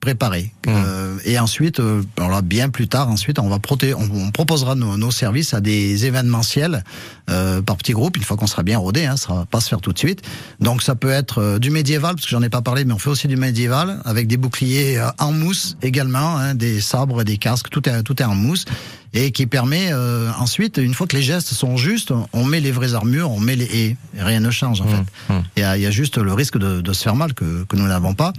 préparé 0.00 0.52
préparé 0.62 0.84
Euh, 0.86 1.18
et 1.24 1.38
ensuite 1.38 1.80
euh, 1.80 2.02
alors 2.16 2.30
là, 2.30 2.42
bien 2.42 2.68
plus 2.70 2.88
tard 2.88 3.08
ensuite 3.08 3.38
on 3.38 3.48
va 3.48 3.58
proté 3.58 3.94
on, 3.94 4.08
on 4.14 4.30
proposera 4.30 4.74
nos, 4.74 4.96
nos 4.96 5.10
services 5.10 5.54
à 5.54 5.60
des 5.60 6.06
événementiels 6.06 6.84
euh, 7.28 7.60
par 7.62 7.76
petits 7.76 7.92
groupes 7.92 8.16
une 8.16 8.22
fois 8.22 8.36
qu'on 8.36 8.46
sera 8.46 8.62
bien 8.62 8.78
rodé 8.78 9.04
hein, 9.04 9.16
ça 9.16 9.32
va 9.34 9.46
pas 9.46 9.60
se 9.60 9.68
faire 9.68 9.80
tout 9.80 9.92
de 9.92 9.98
suite. 9.98 10.22
Donc 10.60 10.82
ça 10.82 10.94
peut 10.94 11.10
être 11.10 11.38
euh, 11.38 11.58
du 11.58 11.70
médiéval 11.70 12.14
parce 12.14 12.24
que 12.26 12.30
j'en 12.30 12.42
ai 12.42 12.48
pas 12.48 12.62
parlé 12.62 12.84
mais 12.84 12.92
on 12.92 12.98
fait 12.98 13.10
aussi 13.10 13.28
du 13.28 13.36
médiéval 13.36 14.00
avec 14.04 14.26
des 14.28 14.36
boucliers 14.36 14.98
euh, 14.98 15.08
en 15.18 15.32
mousse 15.32 15.76
également 15.82 16.36
hein, 16.38 16.54
des 16.54 16.80
sabres 16.80 17.24
des 17.24 17.36
casques 17.38 17.68
tout 17.70 17.88
est 17.88 18.02
tout 18.02 18.20
est 18.22 18.26
en 18.26 18.34
mousse 18.34 18.64
et 19.12 19.32
qui 19.32 19.46
permet 19.46 19.88
euh, 19.92 20.30
ensuite 20.38 20.76
une 20.78 20.94
fois 20.94 21.06
que 21.06 21.16
les 21.16 21.22
gestes 21.22 21.52
sont 21.52 21.76
justes 21.76 22.12
on 22.32 22.44
met 22.44 22.60
les 22.60 22.70
vraies 22.70 22.94
armures 22.94 23.30
on 23.30 23.40
met 23.40 23.56
les 23.56 23.70
et 23.70 23.96
rien 24.18 24.40
ne 24.40 24.50
change 24.50 24.80
en 24.80 24.86
fait. 24.86 25.34
Il 25.56 25.60
y, 25.60 25.64
a, 25.64 25.76
y 25.78 25.86
a 25.86 25.90
juste 25.90 26.18
le 26.18 26.32
risque 26.32 26.58
de, 26.58 26.80
de 26.80 26.92
se 26.92 27.02
faire 27.02 27.14
mal 27.16 27.34
que, 27.34 27.64
que 27.64 27.76
nous 27.76 27.86
n'avons 27.86 28.14
pas. 28.14 28.32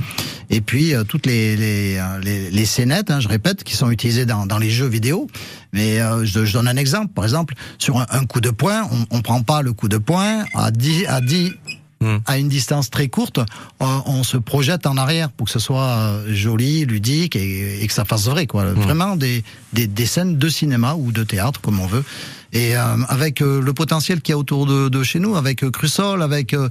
Et 0.49 0.61
puis 0.61 0.93
euh, 0.93 1.03
toutes 1.03 1.25
les 1.25 1.55
les, 1.55 1.97
euh, 2.15 2.19
les, 2.21 2.51
les 2.51 2.65
scénettes, 2.65 3.11
hein, 3.11 3.19
je 3.19 3.27
répète, 3.27 3.63
qui 3.63 3.75
sont 3.75 3.89
utilisées 3.91 4.25
dans, 4.25 4.45
dans 4.45 4.57
les 4.57 4.69
jeux 4.69 4.87
vidéo. 4.87 5.27
Mais 5.73 6.01
euh, 6.01 6.25
je, 6.25 6.45
je 6.45 6.53
donne 6.53 6.67
un 6.67 6.77
exemple. 6.77 7.13
Par 7.13 7.23
exemple, 7.23 7.53
sur 7.77 7.99
un, 7.99 8.05
un 8.11 8.25
coup 8.25 8.41
de 8.41 8.49
poing, 8.49 8.87
on, 8.91 9.17
on 9.17 9.21
prend 9.21 9.41
pas 9.43 9.61
le 9.61 9.73
coup 9.73 9.87
de 9.87 9.97
poing 9.97 10.43
à 10.53 10.71
10 10.71 11.05
à 11.07 11.21
10 11.21 11.51
à 12.25 12.39
une 12.39 12.49
distance 12.49 12.89
très 12.89 13.09
courte, 13.09 13.39
on, 13.79 14.01
on 14.07 14.23
se 14.23 14.37
projette 14.37 14.87
en 14.87 14.97
arrière 14.97 15.29
pour 15.29 15.45
que 15.45 15.51
ce 15.51 15.59
soit 15.59 15.83
euh, 15.83 16.33
joli, 16.33 16.83
ludique 16.85 17.35
et, 17.35 17.83
et 17.83 17.85
que 17.85 17.93
ça 17.93 18.05
fasse 18.05 18.27
vrai. 18.27 18.47
Quoi. 18.47 18.73
Vraiment 18.73 19.15
des, 19.15 19.43
des, 19.73 19.85
des 19.85 20.05
scènes 20.07 20.37
de 20.39 20.49
cinéma 20.49 20.95
ou 20.95 21.11
de 21.11 21.23
théâtre, 21.23 21.61
comme 21.61 21.79
on 21.79 21.85
veut. 21.85 22.03
Et 22.53 22.75
euh, 22.75 22.81
avec 23.07 23.41
euh, 23.41 23.61
le 23.61 23.73
potentiel 23.73 24.21
qu'il 24.21 24.33
y 24.33 24.35
a 24.35 24.37
autour 24.37 24.65
de, 24.65 24.89
de 24.89 25.03
chez 25.03 25.19
nous, 25.19 25.35
avec 25.35 25.63
euh, 25.63 25.71
Crussol, 25.71 26.21
avec 26.21 26.53
euh, 26.53 26.67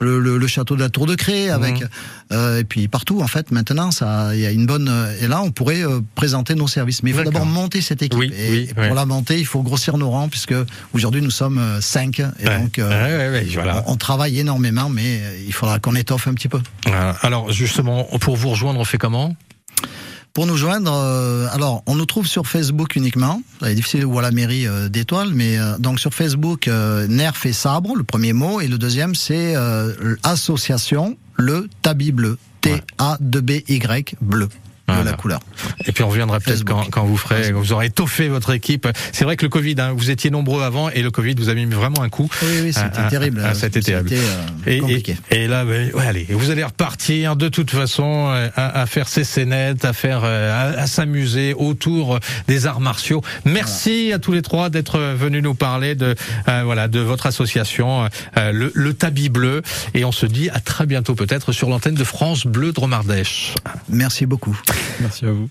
le, 0.00 0.18
le, 0.18 0.38
le 0.38 0.46
château 0.46 0.74
de 0.74 0.80
la 0.80 0.88
Tour 0.88 1.06
de 1.06 1.14
Cré, 1.14 1.50
avec 1.50 1.84
euh, 2.32 2.58
et 2.58 2.64
puis 2.64 2.88
partout 2.88 3.20
en 3.22 3.26
fait. 3.28 3.50
Maintenant, 3.52 3.90
ça, 3.92 4.34
il 4.34 4.40
y 4.40 4.46
a 4.46 4.50
une 4.50 4.66
bonne. 4.66 4.88
euh, 4.88 5.14
Et 5.20 5.28
là, 5.28 5.40
on 5.42 5.50
pourrait 5.52 5.82
euh, 5.84 6.00
présenter 6.14 6.54
nos 6.54 6.66
services. 6.68 7.02
Mais 7.02 7.10
il 7.10 7.16
faut 7.16 7.22
d'abord 7.24 7.46
monter 7.46 7.80
cette 7.80 8.02
équipe. 8.02 8.18
Oui, 8.18 8.32
et 8.36 8.50
oui, 8.50 8.66
pour 8.74 8.82
ouais. 8.82 8.94
la 8.94 9.06
monter, 9.06 9.38
il 9.38 9.46
faut 9.46 9.62
grossir 9.62 9.98
nos 9.98 10.10
rangs 10.10 10.28
puisque 10.28 10.54
aujourd'hui 10.94 11.22
nous 11.22 11.30
sommes 11.30 11.60
cinq. 11.80 12.20
Et 12.20 12.24
Ouais. 12.48 12.58
donc, 12.60 12.78
euh, 12.78 13.30
Ouais, 13.32 13.44
voilà. 13.54 13.84
on, 13.86 13.92
on 13.92 13.96
travaille 13.96 14.38
énormément, 14.40 14.88
mais 14.88 15.20
il 15.46 15.52
faudra 15.52 15.78
qu'on 15.78 15.94
étoffe 15.94 16.26
un 16.26 16.34
petit 16.34 16.48
peu. 16.48 16.60
Alors 17.22 17.52
justement, 17.52 18.04
pour 18.20 18.36
vous 18.36 18.50
rejoindre, 18.50 18.80
on 18.80 18.84
fait 18.84 18.98
comment? 18.98 19.36
Pour 20.32 20.46
nous 20.46 20.56
joindre, 20.56 20.92
euh, 20.92 21.48
alors 21.52 21.82
on 21.86 21.96
nous 21.96 22.06
trouve 22.06 22.26
sur 22.26 22.46
Facebook 22.46 22.94
uniquement. 22.94 23.42
C'est 23.60 23.74
difficile 23.74 24.04
ou 24.04 24.18
à 24.18 24.22
la 24.22 24.30
mairie 24.30 24.66
euh, 24.66 24.88
d'étoiles, 24.88 25.32
mais 25.34 25.58
euh, 25.58 25.76
donc 25.78 25.98
sur 25.98 26.14
Facebook, 26.14 26.68
euh, 26.68 27.06
Nerf 27.08 27.44
et 27.44 27.52
sabre, 27.52 27.96
le 27.96 28.04
premier 28.04 28.32
mot, 28.32 28.60
et 28.60 28.68
le 28.68 28.78
deuxième 28.78 29.14
c'est 29.14 29.56
euh, 29.56 30.16
association 30.22 31.16
le 31.34 31.68
tabi 31.82 32.12
bleu, 32.12 32.38
T 32.60 32.80
A 32.98 33.16
2 33.20 33.40
B 33.40 33.50
Y 33.68 34.14
bleu 34.20 34.48
de 34.98 35.04
la 35.04 35.12
couleur. 35.14 35.40
Et 35.86 35.92
puis 35.92 36.02
on 36.04 36.08
reviendra 36.08 36.40
peut-être 36.40 36.64
quand, 36.64 36.84
quand 36.90 37.04
vous 37.04 37.16
ferez, 37.16 37.52
quand 37.52 37.58
vous 37.60 37.72
aurez 37.72 37.86
étoffé 37.86 38.28
votre 38.28 38.50
équipe. 38.52 38.88
C'est 39.12 39.24
vrai 39.24 39.36
que 39.36 39.44
le 39.44 39.48
Covid, 39.48 39.76
hein, 39.78 39.92
vous 39.96 40.10
étiez 40.10 40.30
nombreux 40.30 40.62
avant 40.62 40.90
et 40.90 41.02
le 41.02 41.10
Covid 41.10 41.34
vous 41.34 41.48
a 41.48 41.54
mis 41.54 41.64
vraiment 41.66 42.02
un 42.02 42.08
coup. 42.08 42.28
Oui, 42.42 42.48
oui, 42.62 42.72
c'était 42.72 42.88
Ah, 42.96 43.02
ah, 43.06 43.10
terrible. 43.10 43.42
ah, 43.44 43.54
c'était 43.54 43.80
terrible. 43.80 44.10
euh, 44.12 44.46
et, 44.66 44.78
compliqué. 44.78 45.16
et 45.30 45.46
là, 45.46 45.64
ben, 45.64 45.90
ouais, 45.94 46.06
allez, 46.06 46.26
vous 46.30 46.50
allez 46.50 46.64
repartir 46.64 47.36
de 47.36 47.48
toute 47.48 47.70
façon 47.70 48.28
euh, 48.30 48.48
à, 48.56 48.80
à 48.82 48.86
faire 48.86 49.08
ces 49.08 49.24
scénettes, 49.24 49.84
à 49.84 49.92
faire, 49.92 50.20
euh, 50.24 50.74
à, 50.78 50.80
à 50.82 50.86
s'amuser 50.86 51.54
autour 51.54 52.18
des 52.48 52.66
arts 52.66 52.80
martiaux. 52.80 53.22
Merci 53.44 54.12
à 54.12 54.18
tous 54.18 54.32
les 54.32 54.42
trois 54.42 54.70
d'être 54.70 54.98
venus 54.98 55.42
nous 55.42 55.54
parler 55.54 55.94
de, 55.94 56.14
euh, 56.48 56.62
voilà, 56.64 56.88
de 56.88 57.00
votre 57.00 57.26
association, 57.26 58.08
euh, 58.36 58.52
le, 58.52 58.70
le 58.74 58.94
Tabi 58.94 59.28
Bleu. 59.28 59.62
Et 59.94 60.04
on 60.04 60.12
se 60.12 60.26
dit 60.26 60.50
à 60.50 60.60
très 60.60 60.86
bientôt 60.86 61.14
peut-être 61.14 61.52
sur 61.52 61.68
l'antenne 61.68 61.94
de 61.94 62.04
France 62.04 62.46
Bleu 62.46 62.72
Dromardèche. 62.72 63.54
Merci 63.88 64.26
beaucoup. 64.26 64.58
Merci 65.00 65.26
à 65.26 65.32
vous. 65.32 65.48